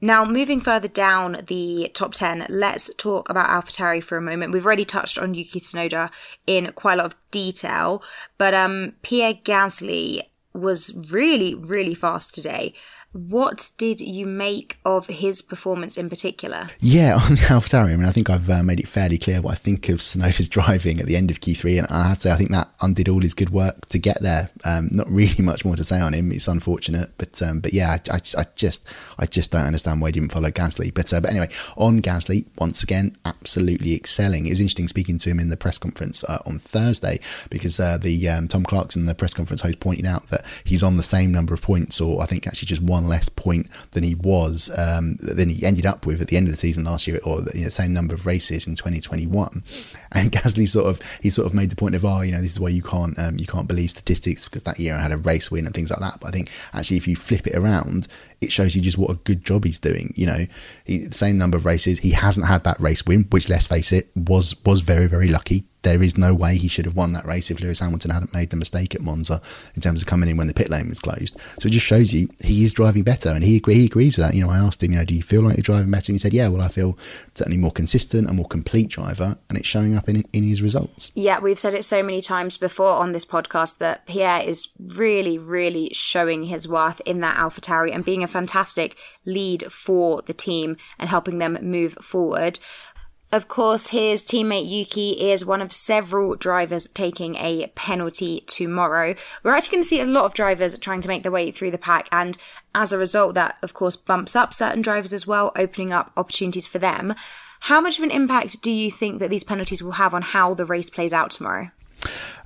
Now, 0.00 0.24
moving 0.24 0.60
further 0.60 0.88
down 0.88 1.44
the 1.46 1.90
top 1.94 2.14
10, 2.14 2.46
let's 2.50 2.92
talk 2.96 3.30
about 3.30 3.48
AlphaTauri 3.48 4.02
for 4.02 4.18
a 4.18 4.22
moment. 4.22 4.52
We've 4.52 4.66
already 4.66 4.84
touched 4.84 5.18
on 5.18 5.34
Yuki 5.34 5.60
Tsunoda 5.60 6.10
in 6.46 6.72
quite 6.72 6.94
a 6.94 6.96
lot 6.96 7.06
of 7.06 7.16
detail, 7.30 8.02
but 8.36 8.52
um, 8.52 8.94
Pierre 9.02 9.34
Gasly 9.34 10.22
was 10.52 10.94
really, 11.10 11.54
really 11.54 11.94
fast 11.94 12.34
today. 12.34 12.74
What 13.14 13.70
did 13.78 14.00
you 14.00 14.26
make 14.26 14.78
of 14.84 15.06
his 15.06 15.40
performance 15.40 15.96
in 15.96 16.10
particular? 16.10 16.70
Yeah, 16.80 17.14
on 17.22 17.36
AlphaTauri, 17.36 17.92
I 17.92 17.96
mean, 17.96 18.06
I 18.06 18.10
think 18.10 18.28
I've 18.28 18.50
uh, 18.50 18.64
made 18.64 18.80
it 18.80 18.88
fairly 18.88 19.18
clear 19.18 19.40
what 19.40 19.52
I 19.52 19.54
think 19.54 19.88
of 19.88 20.00
Tsunoda's 20.00 20.48
driving 20.54 20.98
at 20.98 21.06
the 21.06 21.16
end 21.16 21.30
of 21.30 21.40
Q3, 21.40 21.78
and 21.78 21.86
I 21.86 22.08
have 22.08 22.16
to 22.16 22.22
say 22.22 22.32
I 22.32 22.36
think 22.36 22.50
that 22.50 22.74
undid 22.80 23.08
all 23.08 23.20
his 23.20 23.32
good 23.32 23.50
work 23.50 23.86
to 23.90 23.98
get 23.98 24.20
there. 24.20 24.50
Um, 24.64 24.88
not 24.90 25.08
really 25.08 25.36
much 25.44 25.64
more 25.64 25.76
to 25.76 25.84
say 25.84 26.00
on 26.00 26.12
him. 26.12 26.32
It's 26.32 26.48
unfortunate, 26.48 27.12
but 27.16 27.40
um, 27.40 27.60
but 27.60 27.72
yeah, 27.72 27.90
I, 27.90 28.16
I, 28.16 28.20
I, 28.36 28.46
just 28.56 28.84
I 29.16 29.26
just 29.26 29.52
don't 29.52 29.64
understand 29.64 30.00
why 30.00 30.08
he 30.08 30.12
didn't 30.12 30.32
follow 30.32 30.50
Gasly. 30.50 30.92
But 30.92 31.12
uh, 31.12 31.20
but 31.20 31.30
anyway, 31.30 31.50
on 31.76 32.02
Gasly, 32.02 32.46
once 32.58 32.82
again, 32.82 33.16
absolutely 33.24 33.94
excelling. 33.94 34.46
It 34.46 34.50
was 34.50 34.60
interesting 34.60 34.88
speaking 34.88 35.18
to 35.18 35.30
him 35.30 35.38
in 35.38 35.50
the 35.50 35.56
press 35.56 35.78
conference 35.78 36.24
uh, 36.24 36.38
on 36.46 36.58
Thursday 36.58 37.20
because 37.48 37.78
uh, 37.78 37.96
the 37.96 38.28
um, 38.28 38.48
Tom 38.48 38.64
Clarkson, 38.64 39.06
the 39.06 39.14
press 39.14 39.34
conference 39.34 39.60
host, 39.60 39.78
pointed 39.78 40.06
out 40.06 40.26
that 40.28 40.44
he's 40.64 40.82
on 40.82 40.96
the 40.96 41.02
same 41.04 41.30
number 41.30 41.54
of 41.54 41.62
points, 41.62 42.00
or 42.00 42.20
I 42.20 42.26
think 42.26 42.48
actually 42.48 42.66
just 42.66 42.82
one 42.82 43.03
one 43.04 43.10
less 43.10 43.28
point 43.28 43.68
than 43.92 44.02
he 44.02 44.14
was 44.14 44.70
um, 44.76 45.16
than 45.20 45.48
he 45.48 45.64
ended 45.64 45.86
up 45.86 46.06
with 46.06 46.20
at 46.20 46.28
the 46.28 46.36
end 46.36 46.46
of 46.46 46.52
the 46.52 46.56
season 46.56 46.84
last 46.84 47.06
year, 47.06 47.20
or 47.24 47.40
the 47.40 47.56
you 47.56 47.64
know, 47.64 47.70
same 47.70 47.92
number 47.92 48.14
of 48.14 48.26
races 48.26 48.66
in 48.66 48.74
2021. 48.74 49.62
And 50.12 50.32
Gasly 50.32 50.68
sort 50.68 50.86
of 50.86 51.00
he 51.22 51.30
sort 51.30 51.46
of 51.46 51.54
made 51.54 51.70
the 51.70 51.76
point 51.76 51.94
of 51.94 52.04
oh 52.04 52.22
you 52.22 52.32
know 52.32 52.40
this 52.40 52.52
is 52.52 52.60
why 52.60 52.68
you 52.68 52.82
can't 52.82 53.18
um, 53.18 53.36
you 53.38 53.46
can't 53.46 53.68
believe 53.68 53.90
statistics 53.90 54.44
because 54.44 54.62
that 54.62 54.78
year 54.78 54.94
I 54.94 55.00
had 55.00 55.12
a 55.12 55.16
race 55.16 55.50
win 55.50 55.66
and 55.66 55.74
things 55.74 55.90
like 55.90 56.00
that. 56.00 56.20
But 56.20 56.28
I 56.28 56.30
think 56.30 56.50
actually 56.72 56.96
if 56.96 57.06
you 57.06 57.16
flip 57.16 57.46
it 57.46 57.54
around, 57.54 58.08
it 58.40 58.52
shows 58.52 58.74
you 58.74 58.82
just 58.82 58.98
what 58.98 59.10
a 59.10 59.14
good 59.14 59.44
job 59.44 59.64
he's 59.64 59.78
doing. 59.78 60.12
You 60.16 60.26
know, 60.26 60.46
he, 60.84 61.10
same 61.10 61.38
number 61.38 61.56
of 61.56 61.64
races, 61.64 62.00
he 62.00 62.10
hasn't 62.10 62.46
had 62.46 62.64
that 62.64 62.80
race 62.80 63.04
win, 63.06 63.26
which 63.30 63.48
let's 63.48 63.66
face 63.66 63.92
it 63.92 64.08
was 64.16 64.54
was 64.64 64.80
very 64.80 65.06
very 65.06 65.28
lucky 65.28 65.64
there 65.84 66.02
is 66.02 66.18
no 66.18 66.34
way 66.34 66.56
he 66.56 66.68
should 66.68 66.84
have 66.84 66.96
won 66.96 67.12
that 67.12 67.24
race 67.24 67.50
if 67.50 67.60
Lewis 67.60 67.78
Hamilton 67.78 68.10
hadn't 68.10 68.34
made 68.34 68.50
the 68.50 68.56
mistake 68.56 68.94
at 68.94 69.00
Monza 69.00 69.40
in 69.74 69.82
terms 69.82 70.00
of 70.00 70.08
coming 70.08 70.28
in 70.28 70.36
when 70.36 70.48
the 70.48 70.54
pit 70.54 70.70
lane 70.70 70.88
was 70.88 71.00
closed. 71.00 71.38
So 71.60 71.68
it 71.68 71.72
just 71.72 71.86
shows 71.86 72.12
you 72.12 72.28
he 72.40 72.64
is 72.64 72.72
driving 72.72 73.02
better, 73.04 73.30
and 73.30 73.44
he 73.44 73.56
agree, 73.56 73.74
he 73.74 73.86
agrees 73.86 74.16
with 74.16 74.26
that. 74.26 74.34
You 74.34 74.42
know, 74.42 74.50
I 74.50 74.58
asked 74.58 74.82
him, 74.82 74.92
you 74.92 74.98
know, 74.98 75.04
do 75.04 75.14
you 75.14 75.22
feel 75.22 75.42
like 75.42 75.56
you're 75.56 75.62
driving 75.62 75.90
better? 75.90 76.10
And 76.10 76.14
he 76.16 76.18
said, 76.18 76.34
yeah, 76.34 76.48
well, 76.48 76.62
I 76.62 76.68
feel 76.68 76.98
certainly 77.34 77.58
more 77.58 77.70
consistent, 77.70 78.28
a 78.28 78.32
more 78.32 78.46
complete 78.46 78.88
driver, 78.88 79.38
and 79.48 79.56
it's 79.56 79.68
showing 79.68 79.94
up 79.94 80.08
in 80.08 80.24
in 80.32 80.44
his 80.44 80.62
results. 80.62 81.12
Yeah, 81.14 81.38
we've 81.38 81.58
said 81.58 81.74
it 81.74 81.84
so 81.84 82.02
many 82.02 82.20
times 82.20 82.58
before 82.58 82.92
on 82.92 83.12
this 83.12 83.24
podcast 83.24 83.78
that 83.78 84.06
Pierre 84.06 84.42
is 84.42 84.68
really, 84.78 85.38
really 85.38 85.90
showing 85.92 86.44
his 86.44 86.66
worth 86.66 87.00
in 87.04 87.20
that 87.20 87.36
AlphaTauri 87.36 87.94
and 87.94 88.04
being 88.04 88.22
a 88.22 88.28
fantastic 88.28 88.96
lead 89.24 89.70
for 89.70 90.22
the 90.22 90.32
team 90.32 90.76
and 90.98 91.08
helping 91.08 91.38
them 91.38 91.58
move 91.62 91.94
forward. 92.00 92.58
Of 93.34 93.48
course, 93.48 93.88
his 93.88 94.22
teammate 94.22 94.70
Yuki 94.70 95.10
is 95.32 95.44
one 95.44 95.60
of 95.60 95.72
several 95.72 96.36
drivers 96.36 96.86
taking 96.94 97.34
a 97.34 97.66
penalty 97.74 98.44
tomorrow. 98.46 99.16
We're 99.42 99.56
actually 99.56 99.72
going 99.72 99.82
to 99.82 99.88
see 99.88 100.00
a 100.00 100.04
lot 100.04 100.24
of 100.24 100.34
drivers 100.34 100.78
trying 100.78 101.00
to 101.00 101.08
make 101.08 101.24
their 101.24 101.32
way 101.32 101.50
through 101.50 101.72
the 101.72 101.76
pack, 101.76 102.08
and 102.12 102.38
as 102.76 102.92
a 102.92 102.96
result, 102.96 103.34
that 103.34 103.58
of 103.60 103.74
course 103.74 103.96
bumps 103.96 104.36
up 104.36 104.54
certain 104.54 104.82
drivers 104.82 105.12
as 105.12 105.26
well, 105.26 105.50
opening 105.56 105.92
up 105.92 106.12
opportunities 106.16 106.68
for 106.68 106.78
them. 106.78 107.16
How 107.62 107.80
much 107.80 107.98
of 107.98 108.04
an 108.04 108.12
impact 108.12 108.62
do 108.62 108.70
you 108.70 108.88
think 108.88 109.18
that 109.18 109.30
these 109.30 109.42
penalties 109.42 109.82
will 109.82 109.98
have 109.98 110.14
on 110.14 110.22
how 110.22 110.54
the 110.54 110.64
race 110.64 110.88
plays 110.88 111.12
out 111.12 111.32
tomorrow? 111.32 111.72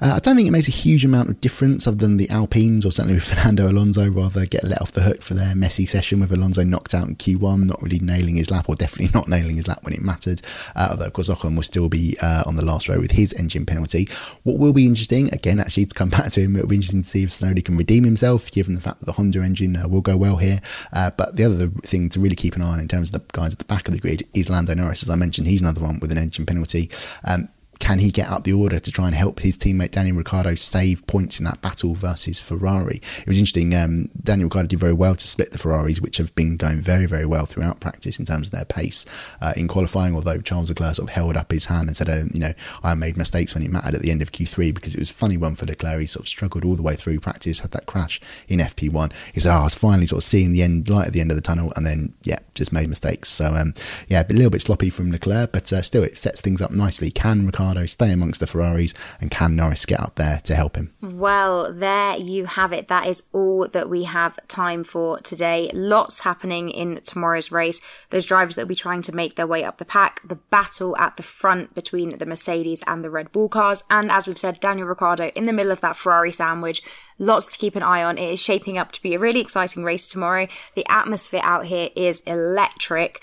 Uh, 0.01 0.14
I 0.14 0.18
don't 0.21 0.37
think 0.37 0.47
it 0.47 0.53
makes 0.53 0.68
a 0.68 0.73
huge 0.73 1.05
amount 1.05 1.29
of 1.29 1.40
difference 1.40 1.87
other 1.87 1.97
than 1.97 2.18
the 2.18 2.31
Alpines 2.31 2.87
or 2.87 2.92
certainly 2.92 3.16
with 3.16 3.25
Fernando 3.29 3.68
Alonso 3.68 4.09
rather 4.09 4.47
get 4.47 4.62
let 4.62 4.81
off 4.81 4.92
the 4.92 5.03
hook 5.03 5.23
for 5.23 5.35
their 5.35 5.55
messy 5.55 5.87
session 5.87 6.21
with 6.21 6.33
Alonso 6.33 6.62
knocked 6.62 6.94
out 6.94 7.09
in 7.09 7.16
Q1, 7.16 7.66
not 7.66 7.83
really 7.83 7.99
nailing 7.99 8.37
his 8.37 8.51
lap 8.51 8.68
or 8.68 8.77
definitely 8.77 9.11
not 9.14 9.29
nailing 9.29 9.57
his 9.57 9.66
lap 9.66 9.83
when 9.83 9.92
it 9.92 10.03
mattered. 10.03 10.40
Uh, 10.77 10.88
although, 10.90 11.07
of 11.07 11.12
course, 11.12 11.29
Ocon 11.29 11.57
will 11.57 11.62
still 11.62 11.88
be 11.88 12.16
uh, 12.23 12.44
on 12.47 12.57
the 12.57 12.64
last 12.64 12.88
row 12.88 13.01
with 13.01 13.12
his 13.12 13.33
engine 13.35 13.66
penalty. 13.66 14.09
What 14.44 14.59
will 14.59 14.73
be 14.73 14.87
interesting, 14.87 15.33
again, 15.33 15.59
actually, 15.59 15.87
to 15.87 15.94
come 15.94 16.11
back 16.11 16.31
to 16.33 16.40
him, 16.40 16.57
it'll 16.57 16.68
be 16.68 16.77
interesting 16.77 17.03
to 17.03 17.09
see 17.09 17.25
if 17.25 17.31
Tsunoda 17.31 17.64
can 17.64 17.77
redeem 17.77 18.05
himself 18.05 18.51
given 18.51 18.75
the 18.75 18.81
fact 18.81 19.01
that 19.01 19.07
the 19.07 19.12
Honda 19.12 19.42
engine 19.42 19.77
uh, 19.77 19.88
will 19.88 20.01
go 20.01 20.16
well 20.16 20.37
here. 20.37 20.61
Uh, 20.92 21.11
but 21.11 21.37
the 21.37 21.44
other 21.44 21.68
thing 21.68 22.09
to 22.11 22.21
really 22.21 22.37
keep 22.37 22.55
an 22.55 22.62
eye 22.62 22.73
on 22.73 22.81
in 22.81 22.88
terms 22.88 23.12
of 23.12 23.21
the 23.21 23.33
guys 23.33 23.53
at 23.53 23.59
the 23.59 23.64
back 23.64 23.88
of 23.88 23.94
the 23.94 24.01
grid 24.01 24.27
is 24.33 24.49
Lando 24.49 24.75
Norris. 24.75 25.03
As 25.03 25.11
I 25.11 25.16
mentioned, 25.16 25.49
he's 25.49 25.61
another 25.61 25.81
one 25.81 25.99
with 25.99 26.12
an 26.12 26.18
engine 26.18 26.47
penalty. 26.47 26.90
Um, 27.25 27.49
can 27.79 27.99
he 27.99 28.11
get 28.11 28.29
up 28.29 28.45
the 28.45 28.53
order 28.53 28.79
to 28.79 28.91
try 28.91 29.07
and 29.07 29.14
help 29.14 29.41
his 29.41 29.57
teammate 29.57 29.93
Daniel 29.93 30.17
Ricciardo 30.17 30.55
save 30.55 31.07
points 31.07 31.38
in 31.38 31.45
that 31.45 31.61
battle 31.62 31.95
versus 31.95 32.41
Ferrari? 32.41 33.01
It 33.21 33.27
was 33.27 33.38
interesting. 33.38 33.75
Um, 33.75 34.11
Daniel 34.23 34.47
Ricciardo 34.47 34.69
did 34.69 34.81
very 34.81 34.93
well 34.93 35.14
to 35.14 35.29
split 35.29 35.53
the 35.53 35.59
Ferraris, 35.59 36.01
which 36.01 36.17
have 36.17 36.35
been 36.35 36.57
going 36.57 36.81
very, 36.81 37.07
very 37.07 37.25
well 37.25 37.47
throughout 37.47 37.81
practice 37.81 38.19
in 38.19 38.27
terms 38.27 38.49
of 38.49 38.53
their 38.53 38.64
pace 38.64 39.07
uh, 39.41 39.53
in 39.57 39.69
qualifying. 39.69 40.14
Although 40.14 40.41
Charles 40.41 40.69
Leclerc 40.69 40.97
sort 40.97 41.09
of 41.09 41.14
held 41.14 41.37
up 41.37 41.53
his 41.53 41.67
hand 41.67 41.88
and 41.88 41.97
said, 41.97 42.09
uh, 42.09 42.25
"You 42.33 42.41
know, 42.41 42.55
I 42.83 42.95
made 42.95 43.17
mistakes 43.17 43.55
when 43.55 43.62
it 43.62 43.71
mattered 43.71 43.95
at 43.95 44.03
the 44.03 44.11
end 44.11 44.23
of 44.23 44.33
Q3 44.33 44.75
because 44.75 44.95
it 44.95 44.99
was 45.01 45.11
a 45.11 45.14
funny 45.14 45.37
one 45.37 45.55
for 45.55 45.67
Leclerc. 45.67 46.01
He 46.01 46.07
sort 46.07 46.25
of 46.25 46.29
struggled 46.29 46.64
all 46.64 46.75
the 46.75 46.83
way 46.83 46.97
through 46.97 47.21
practice, 47.21 47.61
had 47.61 47.71
that 47.73 47.87
crash 47.87 48.21
in 48.49 48.61
FP1. 48.61 49.12
He 49.33 49.41
said, 49.41 49.55
"Oh, 49.55 49.61
I 49.61 49.64
was 49.64 49.75
finally 49.75 50.07
sort 50.07 50.23
of 50.23 50.25
seeing 50.25 50.53
the 50.53 50.62
end 50.62 50.88
light 50.88 51.07
at 51.07 51.12
the 51.12 51.21
end 51.21 51.31
of 51.31 51.37
the 51.37 51.43
tunnel, 51.43 51.73
and 51.77 51.87
then 51.87 52.14
yeah, 52.25 52.38
just 52.55 52.73
made 52.73 52.88
mistakes." 52.88 53.29
So 53.29 53.55
um, 53.55 53.75
yeah, 54.09 54.25
a 54.29 54.33
little 54.33 54.51
bit 54.51 54.62
sloppy 54.62 54.91
from 54.91 55.11
Leclerc, 55.11 55.53
but 55.53 55.73
uh, 55.73 55.83
still, 55.83 56.03
it 56.03 56.19
sets 56.19 56.41
things 56.41 56.61
up 56.61 56.71
nicely. 56.71 57.11
Can 57.11 57.47
Ricciardo 57.47 57.68
Ricciardo 57.69 57.87
stay 57.87 58.13
amongst 58.13 58.41
the 58.41 58.47
Ferraris, 58.47 58.95
and 59.21 59.31
can 59.31 59.57
Norris 59.57 59.85
get 59.85 60.01
up 60.01 60.15
there 60.15 60.41
to 60.45 60.55
help 60.55 60.77
him? 60.77 60.95
Well, 61.03 61.73
there 61.73 62.17
you 62.17 62.47
have 62.47 62.73
it. 62.73 62.89
That 62.89 63.07
is 63.07 63.25
all 63.33 63.69
that 63.69 63.91
we 63.91 64.05
have 64.05 64.39
time 64.49 64.85
for 64.85 65.21
today. 65.21 65.71
Lots 65.75 66.21
happening 66.21 66.71
in 66.71 67.01
tomorrow's 67.03 67.53
race. 67.53 67.81
Those 68.11 68.27
drivers 68.27 68.57
that 68.57 68.63
will 68.63 68.69
be 68.69 68.75
trying 68.75 69.03
to 69.03 69.15
make 69.15 69.37
their 69.37 69.47
way 69.47 69.65
up 69.65 69.79
the 69.79 69.85
pack, 69.85 70.27
the 70.27 70.37
battle 70.37 70.97
at 70.97 71.17
the 71.17 71.23
front 71.23 71.75
between 71.75 72.17
the 72.17 72.27
Mercedes 72.27 72.83
and 72.87 73.05
the 73.05 73.11
Red 73.11 73.33
Bull 73.33 73.49
cars, 73.49 73.85
and 73.91 74.11
as 74.11 74.27
we've 74.27 74.39
said, 74.39 74.61
Daniel 74.61 74.89
Ricciardo 74.89 75.31
in 75.35 75.47
the 75.47 75.53
middle 75.53 75.73
of 75.73 75.81
that 75.81 75.97
Ferrari 75.97 76.33
sandwich. 76.33 76.83
Lots 77.19 77.49
to 77.49 77.59
keep 77.59 77.75
an 77.75 77.83
eye 77.83 78.03
on. 78.03 78.17
It 78.17 78.33
is 78.33 78.41
shaping 78.41 78.79
up 78.79 78.93
to 78.93 79.03
be 79.03 79.15
a 79.15 79.19
really 79.19 79.41
exciting 79.41 79.83
race 79.83 80.09
tomorrow. 80.09 80.47
The 80.75 80.87
atmosphere 80.89 81.41
out 81.43 81.67
here 81.67 81.91
is 81.97 82.21
electric. 82.21 83.21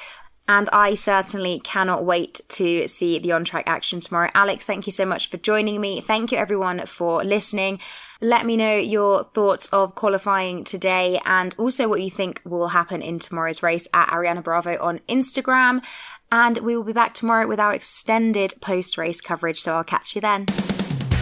And 0.48 0.70
I 0.72 0.94
certainly 0.94 1.60
cannot 1.60 2.06
wait 2.06 2.42
to 2.50 2.88
see 2.88 3.18
the 3.18 3.32
on 3.32 3.46
track 3.46 3.64
action 3.68 4.00
tomorrow. 4.00 4.30
Alex, 4.36 4.66
thank 4.66 4.86
you 4.86 4.92
so 4.92 5.06
much 5.06 5.30
for 5.30 5.38
joining 5.38 5.82
me. 5.82 6.02
Thank 6.02 6.32
you 6.32 6.38
everyone 6.38 6.86
for 6.86 7.24
listening. 7.24 7.80
Let 8.22 8.46
me 8.46 8.56
know 8.56 8.78
your 8.78 9.24
thoughts 9.24 9.70
of 9.74 9.96
qualifying 9.96 10.64
today 10.64 11.20
and 11.26 11.56
also 11.58 11.88
what 11.88 12.02
you 12.02 12.12
think 12.12 12.42
will 12.46 12.70
happen 12.70 13.02
in 13.02 13.20
tomorrow's 13.20 13.64
race 13.64 13.88
at 13.94 14.10
Ariana 14.10 14.44
Bravo 14.44 14.78
on 14.80 15.00
Instagram. 15.10 15.84
And 16.32 16.60
we 16.60 16.76
will 16.76 16.84
be 16.84 16.94
back 16.94 17.14
tomorrow 17.14 17.48
with 17.48 17.60
our 17.60 17.74
extended 17.74 18.54
post 18.62 18.98
race 18.98 19.22
coverage. 19.22 19.62
So 19.62 19.76
I'll 19.76 19.84
catch 19.84 20.16
you 20.16 20.22
then. 20.22 20.46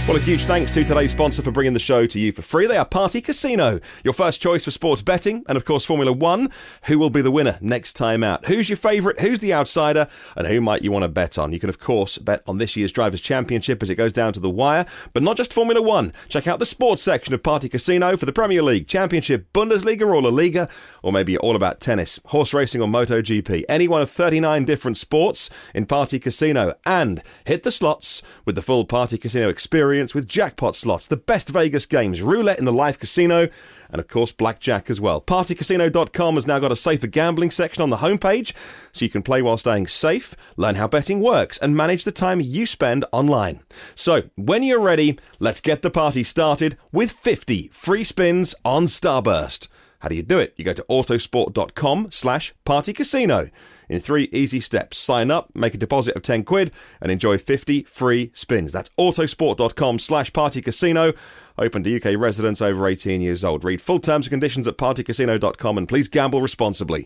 Well, 0.05 0.17
a 0.17 0.19
huge 0.19 0.43
thanks 0.43 0.69
to 0.71 0.83
today's 0.83 1.11
sponsor 1.11 1.41
for 1.41 1.51
bringing 1.51 1.73
the 1.73 1.79
show 1.79 2.05
to 2.05 2.19
you 2.19 2.33
for 2.33 2.41
free. 2.41 2.67
They 2.67 2.75
are 2.75 2.83
Party 2.83 3.21
Casino, 3.21 3.79
your 4.03 4.13
first 4.13 4.41
choice 4.41 4.65
for 4.65 4.71
sports 4.71 5.01
betting, 5.01 5.45
and 5.47 5.55
of 5.55 5.63
course, 5.63 5.85
Formula 5.85 6.11
One. 6.11 6.49
Who 6.87 6.99
will 6.99 7.09
be 7.09 7.21
the 7.21 7.31
winner 7.31 7.57
next 7.61 7.93
time 7.93 8.21
out? 8.21 8.47
Who's 8.47 8.67
your 8.67 8.75
favourite? 8.75 9.21
Who's 9.21 9.39
the 9.39 9.53
outsider? 9.53 10.07
And 10.35 10.45
who 10.45 10.59
might 10.59 10.81
you 10.81 10.91
want 10.91 11.03
to 11.03 11.07
bet 11.07 11.37
on? 11.37 11.53
You 11.53 11.59
can, 11.61 11.69
of 11.69 11.79
course, 11.79 12.17
bet 12.17 12.43
on 12.47 12.57
this 12.57 12.75
year's 12.75 12.91
Drivers' 12.91 13.21
Championship 13.21 13.81
as 13.81 13.89
it 13.89 13.95
goes 13.95 14.11
down 14.11 14.33
to 14.33 14.41
the 14.41 14.49
wire, 14.49 14.85
but 15.13 15.23
not 15.23 15.37
just 15.37 15.53
Formula 15.53 15.81
One. 15.81 16.11
Check 16.27 16.47
out 16.47 16.59
the 16.59 16.65
sports 16.65 17.01
section 17.01 17.33
of 17.33 17.41
Party 17.41 17.69
Casino 17.69 18.17
for 18.17 18.25
the 18.25 18.33
Premier 18.33 18.61
League, 18.61 18.89
Championship, 18.89 19.53
Bundesliga, 19.53 20.01
or 20.01 20.21
La 20.21 20.29
Liga, 20.29 20.67
or 21.01 21.13
maybe 21.13 21.37
all 21.37 21.55
about 21.55 21.79
tennis, 21.79 22.19
horse 22.25 22.53
racing, 22.53 22.81
or 22.81 22.89
MotoGP. 22.89 23.63
Any 23.69 23.87
one 23.87 24.01
of 24.01 24.11
39 24.11 24.65
different 24.65 24.97
sports 24.97 25.49
in 25.73 25.85
Party 25.85 26.19
Casino. 26.19 26.73
And 26.85 27.23
hit 27.45 27.63
the 27.63 27.71
slots 27.71 28.21
with 28.43 28.55
the 28.55 28.61
full 28.61 28.83
Party 28.83 29.17
Casino 29.17 29.47
experience 29.47 29.92
with 29.93 30.27
jackpot 30.27 30.75
slots, 30.75 31.05
the 31.05 31.15
best 31.15 31.49
Vegas 31.49 31.85
games, 31.85 32.21
roulette 32.21 32.57
in 32.57 32.65
the 32.65 32.73
live 32.73 32.97
casino, 32.97 33.47
and 33.91 33.99
of 33.99 34.07
course 34.07 34.31
blackjack 34.31 34.89
as 34.89 34.99
well. 34.99 35.21
Partycasino.com 35.21 36.35
has 36.35 36.47
now 36.47 36.57
got 36.57 36.71
a 36.71 36.75
safer 36.75 37.05
gambling 37.05 37.51
section 37.51 37.83
on 37.83 37.91
the 37.91 37.97
homepage, 37.97 38.53
so 38.91 39.05
you 39.05 39.09
can 39.09 39.21
play 39.21 39.43
while 39.43 39.57
staying 39.57 39.85
safe, 39.85 40.35
learn 40.57 40.75
how 40.75 40.87
betting 40.87 41.21
works, 41.21 41.59
and 41.59 41.77
manage 41.77 42.05
the 42.05 42.11
time 42.11 42.41
you 42.41 42.65
spend 42.65 43.05
online. 43.11 43.59
So, 43.93 44.23
when 44.35 44.63
you're 44.63 44.79
ready, 44.79 45.19
let's 45.37 45.61
get 45.61 45.83
the 45.83 45.91
party 45.91 46.23
started 46.23 46.75
with 46.91 47.11
50 47.11 47.69
free 47.71 48.03
spins 48.03 48.55
on 48.65 48.85
Starburst. 48.85 49.67
How 49.99 50.09
do 50.09 50.15
you 50.15 50.23
do 50.23 50.39
it? 50.39 50.53
You 50.57 50.65
go 50.65 50.73
to 50.73 50.85
autosport.com 50.89 52.07
slash 52.09 52.53
partycasino. 52.65 53.51
In 53.89 53.99
three 53.99 54.29
easy 54.31 54.59
steps, 54.59 54.97
sign 54.97 55.31
up, 55.31 55.49
make 55.55 55.73
a 55.73 55.77
deposit 55.77 56.15
of 56.15 56.21
10 56.21 56.43
quid, 56.43 56.71
and 57.01 57.11
enjoy 57.11 57.37
50 57.37 57.83
free 57.83 58.31
spins. 58.33 58.73
That's 58.73 58.89
autosport.com 58.99 59.99
slash 59.99 60.31
partycasino. 60.31 61.15
Open 61.57 61.83
to 61.83 61.95
UK 61.95 62.19
residents 62.19 62.61
over 62.61 62.87
18 62.87 63.21
years 63.21 63.43
old. 63.43 63.63
Read 63.63 63.81
full 63.81 63.99
terms 63.99 64.27
and 64.27 64.31
conditions 64.31 64.67
at 64.67 64.77
partycasino.com 64.77 65.77
and 65.77 65.87
please 65.87 66.07
gamble 66.07 66.41
responsibly. 66.41 67.05